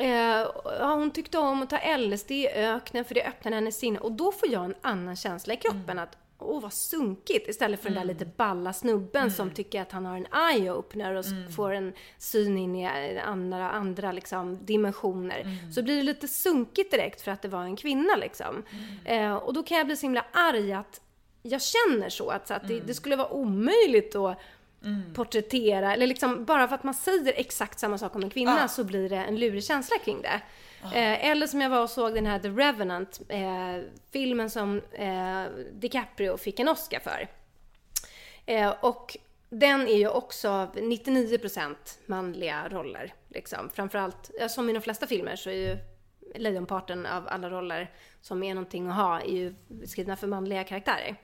[0.00, 0.46] Eh,
[0.80, 3.98] hon tyckte om att ta LSD i öknen för det öppnade hennes sinne.
[3.98, 5.90] Och då får jag en annan känsla i kroppen.
[5.90, 5.98] Mm.
[5.98, 7.48] att Åh vad sunkigt!
[7.48, 7.94] Istället för mm.
[7.94, 8.18] den där mm.
[8.18, 9.34] lite balla snubben mm.
[9.34, 11.52] som tycker att han har en eye-opener och mm.
[11.52, 15.40] får en syn in i andra, andra liksom, dimensioner.
[15.40, 15.72] Mm.
[15.72, 18.62] Så blir det lite sunkigt direkt för att det var en kvinna liksom.
[19.04, 21.00] Eh, och då kan jag bli så himla arg att
[21.42, 22.30] jag känner så.
[22.30, 24.38] Att, så att det, det skulle vara omöjligt att
[24.84, 25.14] mm.
[25.14, 28.68] porträttera, eller liksom bara för att man säger exakt samma sak om en kvinna ah.
[28.68, 30.40] så blir det en lurig känsla kring det.
[30.82, 30.94] Ah.
[30.94, 35.44] Eh, eller som jag var och såg den här The Revenant, eh, filmen som eh,
[35.72, 37.28] DiCaprio fick en Oscar för.
[38.46, 39.16] Eh, och
[39.50, 41.74] den är ju också 99%
[42.06, 43.14] manliga roller.
[43.28, 43.70] Liksom.
[43.74, 45.78] Framförallt, ja, som i de flesta filmer så är ju
[46.34, 49.54] lejonparten av alla roller som är någonting att ha är ju
[49.86, 51.16] skrivna för manliga karaktärer.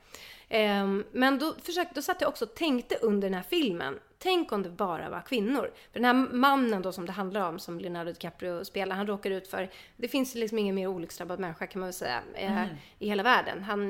[0.50, 4.52] Um, men då, försökte, då satt jag också och tänkte under den här filmen, tänk
[4.52, 5.70] om det bara var kvinnor.
[5.92, 9.30] För den här mannen då som det handlar om, som Leonardo DiCaprio spelar, han råkar
[9.30, 12.76] ut för, det finns liksom ingen mer olycksdrabbad människa kan man väl säga, eh, mm.
[12.98, 13.62] i hela världen.
[13.62, 13.80] Han,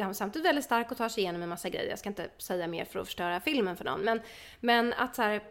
[0.00, 1.90] han är samtidigt väldigt stark och tar sig igenom en massa grejer.
[1.90, 4.00] Jag ska inte säga mer för att förstöra filmen för någon.
[4.00, 4.20] Men,
[4.60, 5.42] men att så här,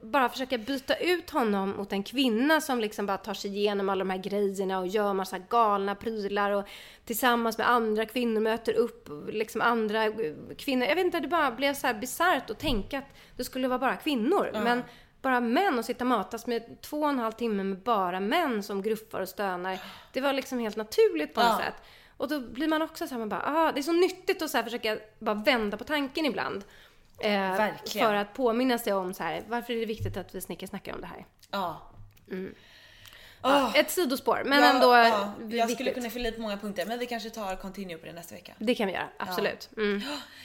[0.00, 4.04] bara försöka byta ut honom mot en kvinna som liksom bara tar sig igenom alla
[4.04, 6.64] de här grejerna och gör massa galna prylar och
[7.04, 10.12] tillsammans med andra kvinnor möter upp liksom andra
[10.58, 10.86] kvinnor.
[10.86, 13.78] Jag vet inte, det bara blev så här bisarrt att tänka att det skulle vara
[13.78, 14.48] bara kvinnor.
[14.48, 14.64] Mm.
[14.64, 14.82] Men
[15.22, 18.62] bara män och sitta och matas med två och en halv timme med bara män
[18.62, 19.78] som gruffar och stönar.
[20.12, 21.64] Det var liksom helt naturligt på något ja.
[21.64, 21.74] sätt.
[22.16, 24.50] Och då blir man också så här, man bara, ah, det är så nyttigt att
[24.50, 26.64] så försöka bara vända på tanken ibland.
[27.18, 27.56] Eh,
[27.86, 30.94] för att påminna sig om så här, varför är det viktigt att vi snickar snackar
[30.94, 31.26] om det här?
[31.50, 31.80] Ja.
[32.30, 32.54] Mm.
[33.46, 33.78] Oh.
[33.78, 35.32] Ett sidospår, men ja, ändå ja.
[35.38, 35.74] Jag viktigt.
[35.74, 38.34] skulle kunna fylla i på många punkter, men vi kanske tar continue på det nästa
[38.34, 38.52] vecka.
[38.58, 39.68] Det kan vi göra, absolut.
[39.76, 39.82] Ja.
[39.86, 40.02] Mm.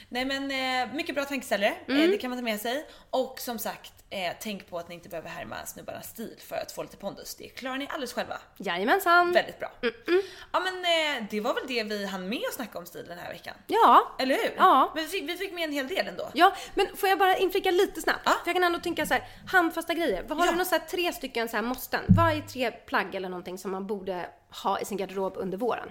[0.08, 2.10] Nej men eh, mycket bra tankeställare, eh, mm.
[2.10, 2.86] det kan man ta med sig.
[3.10, 6.72] Och som sagt, eh, tänk på att ni inte behöver härma snubbarnas stil för att
[6.72, 7.34] få lite pondus.
[7.34, 8.38] Det klarar ni alldeles själva.
[8.56, 9.32] Jajamensan.
[9.32, 9.72] Väldigt bra.
[9.82, 10.20] Mm -mm.
[10.52, 10.82] Ja men
[11.30, 13.54] det var väl det vi hann med att snacka om stil den här veckan.
[13.66, 14.16] Ja.
[14.18, 14.54] Eller hur?
[14.56, 14.92] Ja.
[14.94, 16.30] Men vi fick, vi fick med en hel del ändå.
[16.34, 18.22] Ja, men får jag bara inflika lite snabbt?
[18.24, 18.30] Ja.
[18.30, 20.24] För jag kan ändå tänka så här, handfasta grejer.
[20.28, 20.52] Vad har ja.
[20.52, 22.00] du några tre stycken så här måsten?
[22.08, 24.26] Vad är tre plagg eller någonting som man borde
[24.62, 25.90] ha i sin garderob under våren?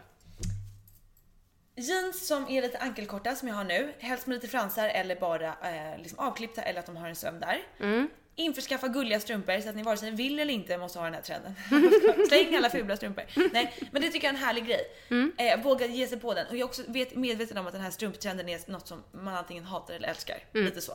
[1.76, 5.47] Jeans som är lite ankelkorta som jag har nu, helst med lite fransar eller bara
[5.47, 7.62] eh, liksom avklippta eller att de har en söm där.
[7.80, 8.10] Mm.
[8.36, 11.22] Införskaffa gulliga strumpor så att ni vare sig vill eller inte måste ha den här
[11.22, 11.56] trenden.
[12.28, 13.24] Släng alla fula strumpor.
[13.54, 14.82] Nej, men det tycker jag är en härlig grej.
[15.10, 15.32] Mm.
[15.38, 16.47] Eh, våga ge sig på den.
[16.47, 19.36] Och jag är också vet, medveten om att den här strumptrenden är något som man
[19.36, 20.38] antingen hatar eller älskar.
[20.54, 20.66] Mm.
[20.66, 20.91] Lite så.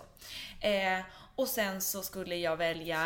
[0.61, 1.01] Eh,
[1.37, 3.01] och sen så skulle jag välja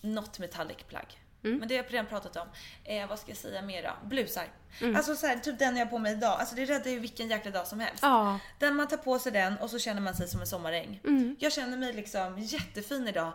[0.00, 1.21] något metallic plagg.
[1.44, 1.58] Mm.
[1.58, 2.48] Men det har jag redan pratat om.
[2.84, 4.08] Eh, vad ska jag säga mer då?
[4.08, 4.44] Blusar.
[4.80, 4.96] Mm.
[4.96, 6.40] Alltså så här, typ den jag har på mig idag.
[6.40, 8.02] Alltså det räddar ju vilken jäkla dag som helst.
[8.02, 8.38] Ja.
[8.58, 11.00] Den man tar på sig den och så känner man sig som en sommaräng.
[11.04, 11.36] Mm.
[11.38, 13.32] Jag känner mig liksom jättefin idag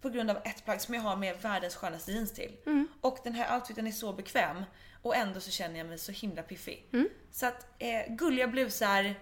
[0.00, 2.56] på grund av ett plagg som jag har med världens skönaste jeans till.
[2.66, 2.88] Mm.
[3.00, 4.64] Och den här outfiten är så bekväm
[5.02, 6.86] och ändå så känner jag mig så himla piffig.
[6.92, 7.08] Mm.
[7.32, 9.14] Så att eh, gulliga blusar,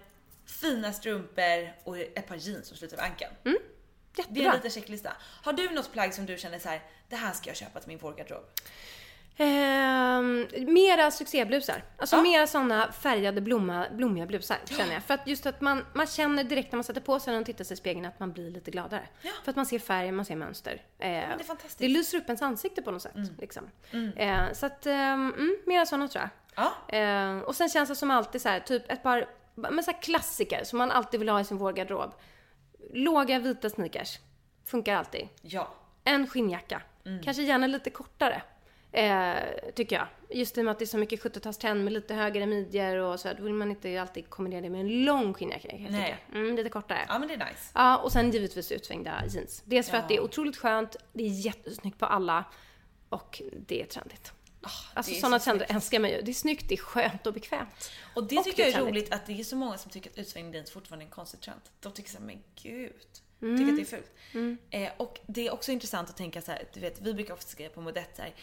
[0.45, 3.31] fina strumpor och ett par jeans som slutar vid ankeln.
[4.17, 4.33] Mm.
[4.33, 5.13] Det är en liten checklista.
[5.43, 7.87] Har du något plagg som du känner så här, det här ska jag köpa till
[7.87, 8.43] min vårgarderob?
[9.41, 11.83] Ehm, mera succéblusar.
[11.97, 12.21] Alltså Ja.
[12.21, 15.03] mera såna färgade blomma, blommiga blusar känner jag.
[15.03, 17.45] För att just att man, man känner direkt när man sätter på sig den och
[17.45, 19.07] tittar sig i spegeln att man blir lite gladare.
[19.43, 20.71] För att man ser färg, man ser mönster.
[20.99, 21.79] Eh, det är fantastiskt.
[21.79, 23.13] det lyser upp ens ansikte på något sätt.
[23.39, 23.69] Liksom.
[24.15, 26.29] Eh, så att, ehm, mm, mera såna tror jag.
[26.89, 26.97] Ja.
[26.97, 30.63] Eh, och sen känns det som alltid så här, typ ett par men så klassiker
[30.63, 32.13] som man alltid vill ha i sin vårgarderob.
[32.93, 34.19] Låga vita sneakers.
[34.65, 35.27] Funkar alltid.
[35.41, 35.73] Ja.
[36.03, 36.81] En skinnjacka.
[37.23, 38.41] Kanske gärna lite kortare.
[38.91, 39.35] Eh,
[39.75, 40.07] tycker jag.
[40.29, 43.19] Just i och med att det är så mycket 70-talstrend med lite högre midjor och
[43.19, 43.33] så.
[43.37, 45.67] Då vill man inte alltid kombinera det med en lång skinnjacka.
[45.89, 46.25] Nej.
[46.33, 47.05] Mm, lite kortare.
[47.07, 47.71] Ja men det är nice.
[47.73, 49.63] Ja, och sen givetvis utsvängda jeans.
[49.65, 52.45] Dels för att det är otroligt skönt, det är jättesnyggt på alla
[53.09, 54.33] och det är trendigt.
[54.93, 56.21] Alltså Ah, är sådana så trender älskar man ju.
[56.21, 57.91] Det är snyggt, det är skönt och bekvämt.
[58.15, 58.93] Och det Och tycker det jag är trendigt.
[58.95, 61.41] roligt att det är så många som tycker att utsvängd jeans fortfarande är en konstig
[61.41, 61.61] trend.
[61.79, 62.93] De tycker såhär, men gud.
[63.41, 63.57] Mm.
[63.57, 64.01] Tycker att det är
[64.35, 64.61] fult.
[64.69, 67.47] Eh, och det är också intressant att tänka så här, du vet vi brukar ofta
[67.49, 68.33] skriva på Modett så här,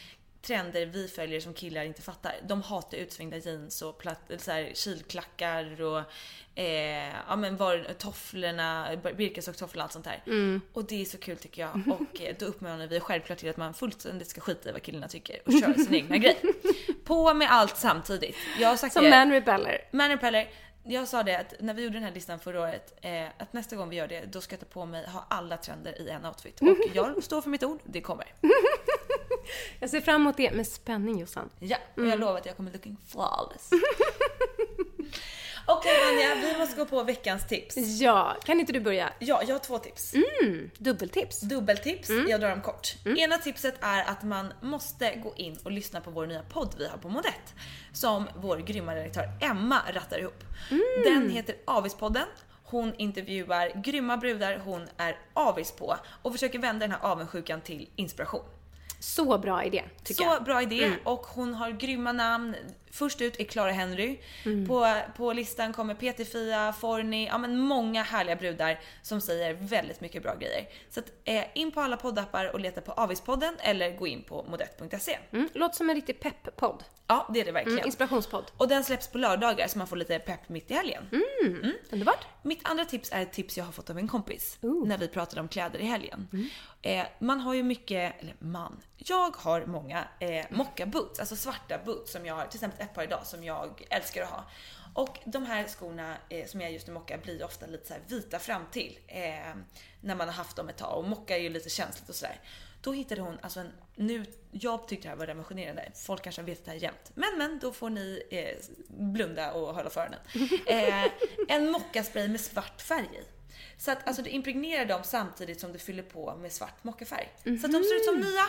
[0.47, 2.35] trender vi följer som killar inte fattar.
[2.43, 6.03] De hatar utsvängda jeans och platt, så här, kilklackar och
[6.55, 10.23] eh, ja men var, tofflorna, Birkenstock-tofflor och allt sånt där.
[10.27, 10.61] Mm.
[10.73, 11.83] Och det är så kul tycker jag.
[12.01, 15.09] Och eh, då uppmanar vi självklart till att man fullständigt ska skita i vad killarna
[15.09, 16.37] tycker och köra sin egna grej.
[17.05, 18.37] På med allt samtidigt.
[18.59, 19.11] Jag har sagt Som det.
[19.11, 19.79] Man Rebeller.
[19.91, 20.51] Man Repeller,
[20.85, 23.77] jag sa det att när vi gjorde den här listan förra året, eh, att nästa
[23.77, 26.27] gång vi gör det, då ska jag ta på mig, ha alla trender i en
[26.27, 26.61] outfit.
[26.61, 28.27] Och jag står för mitt ord, det kommer.
[29.81, 31.51] Jag ser fram emot det med spänning Jossan.
[31.59, 33.71] Ja, och jag lovar att jag kommer looking flawless.
[35.69, 37.77] Okej Vanja, vi måste gå på veckans tips.
[37.77, 39.13] Ja, kan inte du börja?
[39.19, 40.15] Ja, jag har två tips.
[40.79, 41.41] Dubbeltips.
[41.41, 42.95] Dubbeltips, jag drar dem kort.
[43.19, 46.89] Ena tipset är att man måste gå in och lyssna på vår nya podd vi
[46.89, 47.55] har på Modett.
[47.93, 50.45] Som vår grymma redaktör Emma rattar ihop.
[51.05, 52.27] Den heter Avispodden.
[52.65, 57.89] Hon intervjuar grymma brudar hon är avis på och försöker vända den här avundsjukan till
[57.97, 58.45] inspiration.
[58.99, 60.45] Så bra idé, tycker Så jag.
[60.45, 62.55] bra idé och hon har grymma namn.
[62.97, 64.19] Först ut är Clara Henry.
[64.45, 64.67] Mm.
[64.67, 70.23] På, på listan kommer Peter-Fia, Forni, ja men många härliga brudar som säger väldigt mycket
[70.23, 70.69] bra grejer.
[70.91, 74.47] Så att, eh, in på alla poddappar och leta på Avispodden eller gå in på
[74.49, 75.19] modett.se.
[75.33, 76.85] Mm, låter som en riktig pepp-podd.
[77.07, 77.79] Ja, det är det verkligen.
[77.79, 78.45] Mm, inspirationspodd.
[78.57, 81.03] och den släpps på lördagar så man får lite pepp mitt i helgen.
[81.91, 82.27] Underbart.
[82.43, 84.89] Mitt andra tips är ett tips jag har fått av en kompis Ooh.
[84.89, 86.49] när vi pratade om kläder i helgen.
[86.83, 91.79] Eh, man har ju mycket, eller man, jag har många eh, mocka boots, alltså svarta
[91.85, 94.45] boots som jag har, till exempel ett par idag som jag älskar att ha.
[94.95, 98.39] Och de här skorna eh, som jag just nu mockar blir ofta lite så vita
[98.39, 99.55] fram till eh,
[100.01, 102.41] när man har haft dem ett tag och mocka är ju lite känsligt och sådär.
[102.81, 106.65] Då hittade hon, alltså en, nu, jag tyckte det här var revolutionerande, folk kanske vet
[106.65, 107.11] det här jämt.
[107.15, 110.21] Men men, då får ni eh, blunda och hålla för öronen.
[110.67, 111.11] Eh,
[111.49, 113.36] en mockaspray med svart färg i.
[113.79, 117.33] Så att alltså, du impregnerar dem samtidigt som du fyller på med svart mockafärg.
[117.43, 118.45] Så att de ser ut som nya.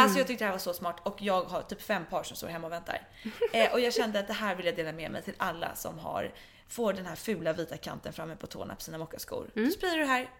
[0.00, 2.36] Alltså jag tyckte det här var så smart och jag har typ fem par som
[2.36, 3.08] står hemma och väntar.
[3.52, 5.98] Eh, och jag kände att det här vill jag dela med mig till alla som
[5.98, 6.32] har,
[6.68, 9.50] får den här fula vita kanten framme på tårna på sina mockaskor.
[9.54, 10.30] Då sprayar du det här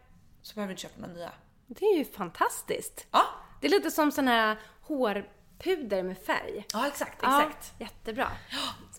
[0.42, 1.32] så behöver du inte köpa några nya.
[1.66, 3.06] Det är ju fantastiskt.
[3.10, 3.24] Ja,
[3.60, 6.66] Det är lite som sån här hårpuder med färg.
[6.72, 7.74] ja exakt, Ja, exakt.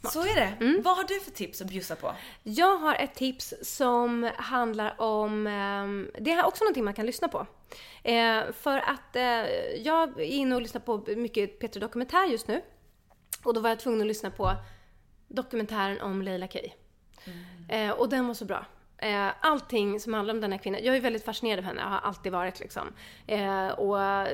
[0.04, 0.82] Så är det.
[0.84, 2.16] Vad har du för tips att bjussa på?
[2.44, 7.28] Jag har ett tips som handlar om, ehm, det är också någonting man kan lyssna
[7.28, 7.48] på.
[8.04, 9.24] Eh, för att eh,
[9.84, 12.62] jag är inne och lyssnar på mycket Peter Dokumentär just nu.
[13.44, 14.56] Och då var jag tvungen att lyssna på
[15.28, 16.70] dokumentären om Leila Kay.
[17.70, 18.66] Eh, och den var så bra.
[19.02, 20.84] Eh, allting som handlar om den här kvinnan.
[20.84, 22.94] Jag är väldigt fascinerad av henne, jag har alltid varit liksom.
[23.28, 24.28] Eh, och eh,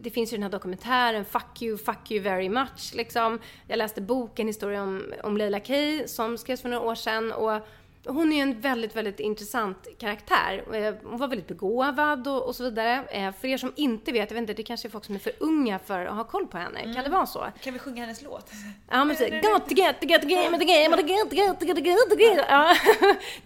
[0.00, 3.38] det finns ju den här dokumentären Fuck you, fuck you very much liksom.
[3.66, 7.32] Jag läste boken, historia om, om Leila Kay som skrevs för några år sedan.
[7.32, 7.66] Och
[8.08, 10.64] hon är en väldigt, väldigt intressant karaktär.
[10.74, 13.04] Eh, Hon var väldigt begåvad och, och så vidare.
[13.10, 15.18] Eh, För er som inte vet, jag vet inte, det kanske är folk som är
[15.18, 16.94] för unga för att ha koll på henne.
[16.94, 17.46] Kan det vara så?
[17.62, 18.50] Kan vi sjunga hennes låt?
[18.90, 19.30] Ja men precis.
[19.42, 21.76] Got to get to get to game to game to get to get to get
[21.76, 22.44] to get to get.
[22.48, 22.74] Ja.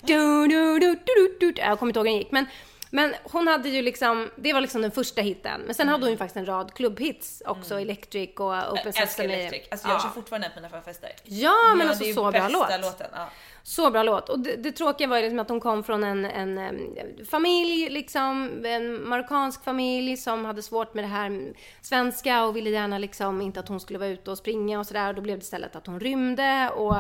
[0.01, 1.61] Du, du, du, du, du, du.
[1.61, 2.31] Jag kommer inte ihåg hur den gick.
[2.33, 2.47] Men,
[2.95, 5.61] men hon hade ju liksom, det var liksom den första hitten.
[5.61, 7.81] Men sen hade hon ju faktiskt en rad klubbhits också.
[7.81, 9.35] Electric och Open Jag Sesame.
[9.35, 9.63] Electric.
[9.71, 10.01] Alltså jag ja.
[10.01, 11.11] kör fortfarande den på mina förfester.
[11.25, 12.81] Ja men det alltså så bra låt.
[12.81, 13.07] låten.
[13.13, 13.29] Ja.
[13.63, 14.29] Så bra låt.
[14.29, 18.63] Och det, det tråkiga var ju liksom att hon kom från en, en, familj, liksom,
[18.65, 23.61] en marockansk familj som hade svårt med det här svenska och ville gärna liksom inte
[23.61, 25.09] att hon skulle vara ute och springa och sådär.
[25.09, 26.97] Och då blev det istället att hon rymde och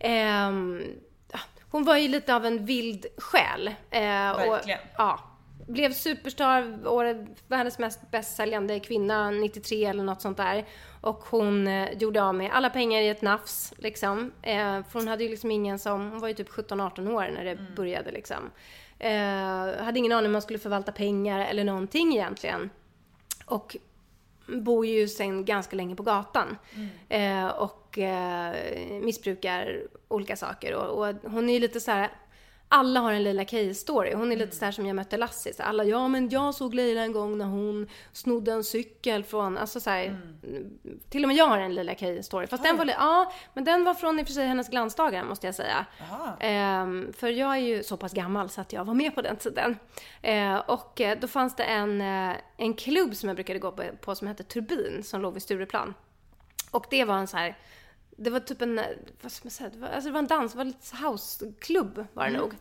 [0.00, 0.82] ehm,
[1.72, 3.68] hon var ju lite av en vild själ.
[3.90, 4.78] Eh, och, Verkligen.
[4.96, 5.20] ja,
[5.66, 7.16] blev superstar, året,
[7.48, 10.64] världens mest bästsäljande kvinna 93 eller något sånt där.
[11.00, 14.32] Och hon eh, gjorde av med alla pengar i ett nafs liksom.
[14.42, 17.44] Eh, för hon hade ju liksom ingen som, hon var ju typ 17-18 år när
[17.44, 18.50] det började liksom.
[18.98, 22.70] Eh, hade ingen aning om man skulle förvalta pengar eller någonting egentligen.
[23.44, 23.76] Och
[24.46, 26.56] bor ju sen ganska länge på gatan.
[27.08, 28.54] Eh, och eh,
[29.02, 30.74] missbrukar olika saker.
[30.74, 32.10] Och, och hon är ju lite så här.
[32.74, 34.14] Alla har en Leila K-story.
[34.14, 35.54] Hon är lite så här som jag mötte Lassie.
[35.54, 39.58] Så alla, ja men jag såg Leila en gång när hon snodde en cykel från,
[39.58, 40.20] alltså så här,
[41.10, 42.46] Till och med jag har en Leila K-story.
[42.46, 45.46] Fast den var, ja, men den var från i och för sig hennes glansdagar måste
[45.46, 45.86] jag säga.
[46.40, 49.36] Ehm, för jag är ju så pass gammal så att jag var med på den
[49.36, 49.76] tiden.
[50.22, 53.82] Eh, och eh, då fanns det en, eh, en klubb som jag brukade gå på,
[54.00, 55.94] på som hette Turbin som låg vid Stureplan.
[56.70, 57.56] Och det var en så här,
[58.16, 58.80] det var typ en,
[59.22, 62.06] vad ska man säga, det var, alltså det var en dans, det var lite houseklubb
[62.12, 62.54] var det nog.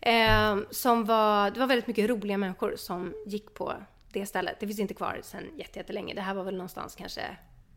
[0.00, 3.74] Eh, som var, det var väldigt mycket roliga människor som gick på
[4.12, 4.60] det stället.
[4.60, 6.14] Det finns inte kvar sedan jätte- jättelänge.
[6.14, 7.22] Det här var väl någonstans kanske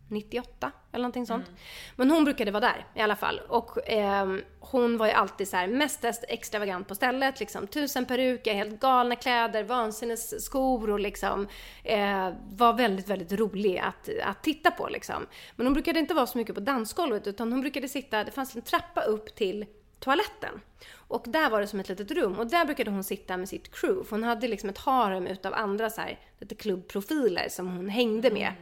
[0.10, 1.52] 98 eller någonting sånt.
[1.96, 3.42] Men hon brukade vara där i alla fall.
[3.48, 7.40] Och ehm, hon var ju alltid så här mest extravagant på stället.
[7.40, 11.48] Liksom tusen peruker, helt galna kläder, vansinnes skor och liksom
[11.84, 15.28] eh, var väldigt, väldigt rolig att, att titta på liksom.
[15.56, 18.56] Men hon brukade inte vara så mycket på dansgolvet utan hon brukade sitta, det fanns
[18.56, 19.66] en trappa upp till
[20.00, 20.62] toaletten.
[20.96, 23.76] Och där var det som ett litet rum och där brukade hon sitta med sitt
[23.76, 24.04] crew.
[24.10, 28.32] För hon hade liksom ett harem utav andra så här, lite klubbprofiler som hon hängde
[28.32, 28.54] med.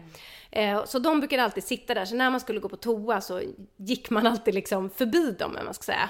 [0.52, 3.42] Eh, så de brukade alltid sitta där, så när man skulle gå på toa så
[3.78, 6.10] gick man alltid liksom förbi dem, man ska säga.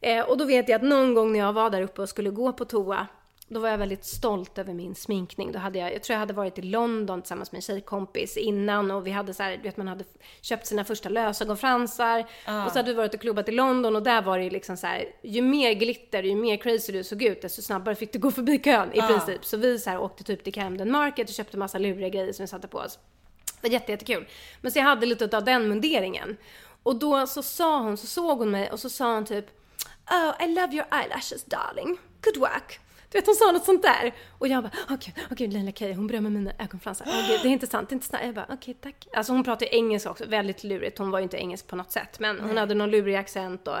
[0.00, 2.30] Eh, och då vet jag att någon gång när jag var där uppe och skulle
[2.30, 3.06] gå på toa,
[3.48, 5.52] då var jag väldigt stolt över min sminkning.
[5.52, 8.90] Då hade jag, jag tror jag hade varit i London tillsammans med en tjejkompis innan
[8.90, 10.04] och vi hade så här, du vet man hade
[10.40, 12.20] köpt sina första lösögonfransar
[12.66, 14.76] och så hade vi varit och klubbat i London och där var det ju liksom
[14.76, 18.18] så här, ju mer glitter, ju mer crazy du såg ut, desto snabbare fick du
[18.18, 19.44] gå förbi kön i princip.
[19.44, 22.42] Så vi så här åkte typ till Camden Market och köpte massa luriga grejer som
[22.42, 22.98] vi satte på oss.
[23.60, 24.26] Det var jätte, jättekul.
[24.60, 26.36] Men så jag hade lite av den munderingen.
[26.82, 29.46] Och då så sa hon, så såg hon mig och så sa hon typ
[30.10, 31.98] Oh, I love your eyelashes darling.
[32.22, 32.80] Good work.
[33.16, 34.14] Vet hon sa något sånt där.
[34.38, 37.06] Och jag bara, åh gud, åh gud Leila Kay, hon berömmer mina ögonfransar.
[37.08, 38.22] Åh gud, det är inte sant, det är inte sant.
[38.24, 39.06] Jag bara, okej tack.
[39.12, 40.98] Alltså hon pratar ju engelska också, väldigt lurigt.
[40.98, 42.18] Hon var ju inte engelsk på något sätt.
[42.20, 43.76] Men hon hade någon lurig accent och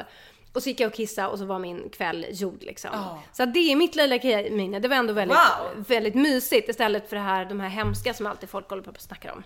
[0.52, 2.90] och så gick jag och kissade och så var min kväll gjord liksom.
[3.32, 4.78] Så att det är mitt Leila Kay-minne.
[4.78, 5.84] Det var ändå väldigt, Wow.
[5.88, 9.00] väldigt mysigt istället för det här, de här hemska som alltid folk håller på och
[9.00, 9.42] snackar om.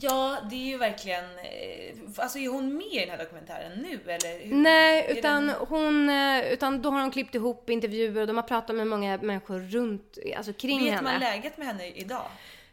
[0.00, 1.24] Ja, det är ju verkligen...
[1.24, 4.44] eh, Alltså är hon med i den här dokumentären nu eller?
[4.44, 8.36] hur- Nej, utan den- hon, eh, utan då har de klippt ihop intervjuer och de
[8.36, 11.02] har pratat med många människor runt, alltså kring Vet henne.
[11.02, 12.26] man läget med henne idag?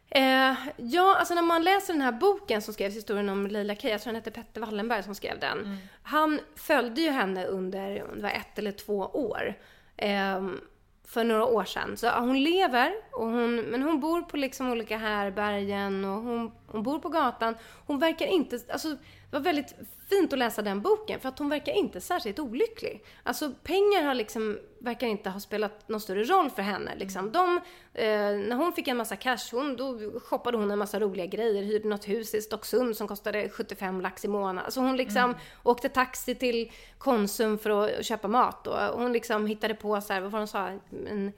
[0.10, 3.92] Eh, ja, alltså när man läser den här boken som skrevs, historien om Leila Kay,
[3.92, 5.78] jag tror han hette Petter Wallenberg som skrev den.
[6.04, 9.54] Han följde ju henne under, det var ett eller två år.
[9.98, 10.62] ehm,
[11.08, 11.98] för några år sedan.
[11.98, 16.84] Så hon lever, och hon, men hon bor på liksom olika härbergen och hon, hon
[16.84, 17.56] bor på gatan.
[17.88, 19.76] Hon verkar inte, alltså det var väldigt
[20.10, 23.04] fint att läsa den boken för att hon verkar inte särskilt olycklig.
[23.24, 26.96] Alltså pengar har liksom, verkar inte ha spelat någon större roll för henne.
[26.96, 27.32] Liksom.
[27.32, 27.58] De,
[27.94, 28.06] eh,
[28.48, 31.88] när hon fick en massa cash, hon, då shoppade hon en massa roliga grejer, hyrde
[31.88, 34.66] något hus i Stocksund som kostade 75 lax i månaden.
[34.66, 39.74] Alltså hon liksom åkte taxi till Konsum för att köpa mat och hon liksom hittade
[39.74, 40.68] på så här, vad var det hon sa?
[41.10, 41.34] En,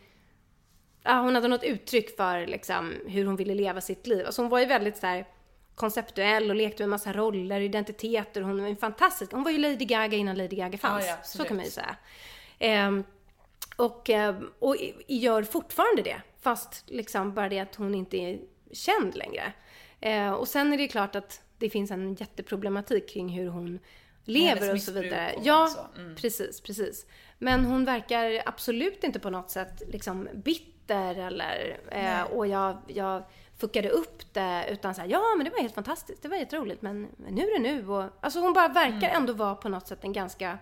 [1.03, 4.25] ja, hon hade något uttryck för liksom, hur hon ville leva sitt liv.
[4.25, 5.25] Alltså hon var ju väldigt så här,
[5.75, 8.41] konceptuell och lekte med massa roller, identiteter.
[8.41, 9.31] Hon var ju fantastisk.
[9.31, 11.05] Hon var ju Lady Gaga innan Lady Gaga fanns.
[11.05, 11.95] Ja, ja, så kan man ju säga.
[12.59, 13.03] Ehm,
[13.75, 14.75] och, ehm, och
[15.07, 16.21] gör fortfarande det.
[16.41, 18.39] Fast liksom bara det att hon inte är
[18.71, 19.53] känd längre.
[20.01, 23.79] Eh, och sen är det klart att det finns en jätteproblematik kring hur hon
[24.25, 25.33] lever och så vidare.
[25.35, 25.99] och Ja, så.
[26.01, 26.15] Mm.
[26.15, 27.05] precis, precis.
[27.39, 33.23] Men hon verkar absolut inte på något sätt liksom bitter eller eh, och jag, jag
[33.57, 37.07] fuckade upp det utan såhär, ja men det var helt fantastiskt, det var jätteroligt men
[37.17, 39.15] men nu är det nu och alltså hon bara verkar Mm.
[39.15, 40.57] ändå vara på något sätt en ganska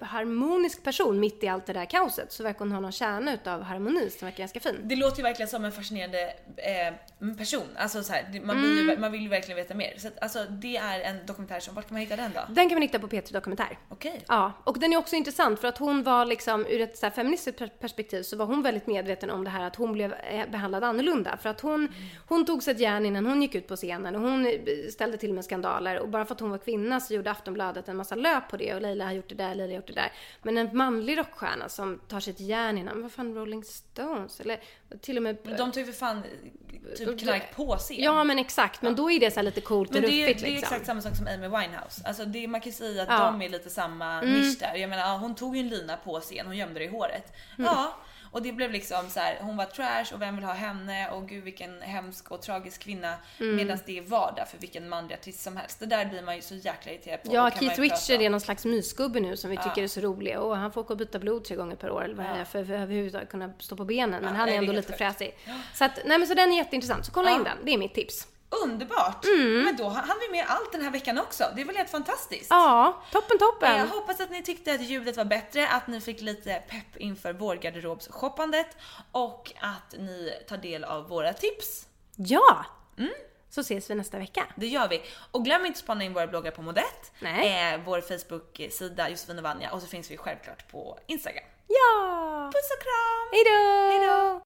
[0.00, 3.62] harmonisk person mitt i allt det där kaoset så verkar hon ha någon kärna utav
[3.62, 4.76] harmoni som verkar ganska fin.
[4.82, 7.62] Det låter ju verkligen som en fascinerande eh, person.
[7.76, 8.88] Alltså så här, man, Mm.
[8.90, 9.94] ju, man vill ju verkligen veta mer.
[9.98, 12.40] Så att, alltså, det är en dokumentär som, vart kan man hitta den då?
[12.48, 13.78] Den kan man hitta på P3 Dokumentär.
[13.88, 14.20] Okej.
[14.28, 17.10] Ja, och den är också intressant för att hon var liksom ur ett så här
[17.10, 20.48] feministiskt per- perspektiv så var hon väldigt medveten om det här att hon blev eh,
[20.50, 21.36] behandlad annorlunda.
[21.42, 21.88] För att hon,
[22.28, 24.52] hon tog sig ett järn innan hon gick ut på scenen och hon eh,
[24.92, 27.96] ställde till med skandaler och bara för att hon var kvinna så gjorde Aftonbladet en
[27.96, 30.12] massa löp på det och Leila har gjort det där, Leila har gjort det där.
[30.42, 34.60] Men en manlig rockstjärna som tar sig ett järn innan, vad fan Rolling Stones eller
[35.00, 36.22] till och med Men de tar ju för fan
[36.96, 37.96] typ knark på scen.
[37.98, 40.40] Ja men exakt, men då är det så lite coolt och Men det är, ruffigt
[40.40, 40.64] det är liksom.
[40.74, 42.02] exakt samma sak som Amy Winehouse.
[42.04, 43.28] Alltså det, man kan säga att Ja.
[43.28, 43.38] Mm.
[43.38, 44.74] de är lite samma nisch där.
[44.74, 47.32] Jag menar, hon tog ju en lina på scen, hon gömde det i håret.
[47.58, 47.70] Mm.
[47.72, 47.96] Ja,
[48.30, 51.28] Och det blev liksom så här, hon var trash och vem vill ha henne och
[51.28, 53.14] gud vilken hemsk och tragisk kvinna.
[53.40, 53.56] Mm.
[53.56, 55.80] Medan det är vardag för vilken manlig artist som helst.
[55.80, 57.34] Det där blir man ju så jäkla irriterad på.
[57.34, 60.38] Ja, Keith Richard är någon slags mysgubbe nu som vi tycker är så rolig.
[60.38, 62.44] Och han får åka och byta blod tre gånger per år eller vad det är
[62.44, 64.22] för, att överhuvudtaget kunna stå på benen.
[64.22, 65.34] Men Ja, han är ändå lite fräsig.
[65.74, 67.06] Så att, nej men så den är jätteintressant.
[67.06, 67.58] Så kolla in den.
[67.64, 68.26] Det är mitt tips.
[68.50, 69.24] Underbart!
[69.24, 69.64] Mm.
[69.64, 71.44] Men då hann vi med allt den här veckan också.
[71.54, 72.46] Det är väl helt fantastiskt?
[72.50, 73.78] Ja, toppen toppen.
[73.78, 77.32] Jag hoppas att ni tyckte att ljudet var bättre, att ni fick lite pepp inför
[77.32, 78.76] vårgarderobsshoppandet
[79.12, 81.86] och att ni tar del av våra tips.
[82.16, 82.64] Ja!
[83.50, 84.46] Så ses vi nästa vecka.
[84.56, 85.02] Det gör vi.
[85.30, 87.74] Och glöm inte att spana in våra bloggar på Modett, Nej.
[87.74, 91.44] eh, vår Facebook-sida Josefin och Vanja och så finns vi självklart på Instagram.
[91.66, 92.50] Ja!
[92.54, 93.28] Puss och kram!
[93.32, 93.90] Hejdå!
[93.90, 94.45] Hejdå!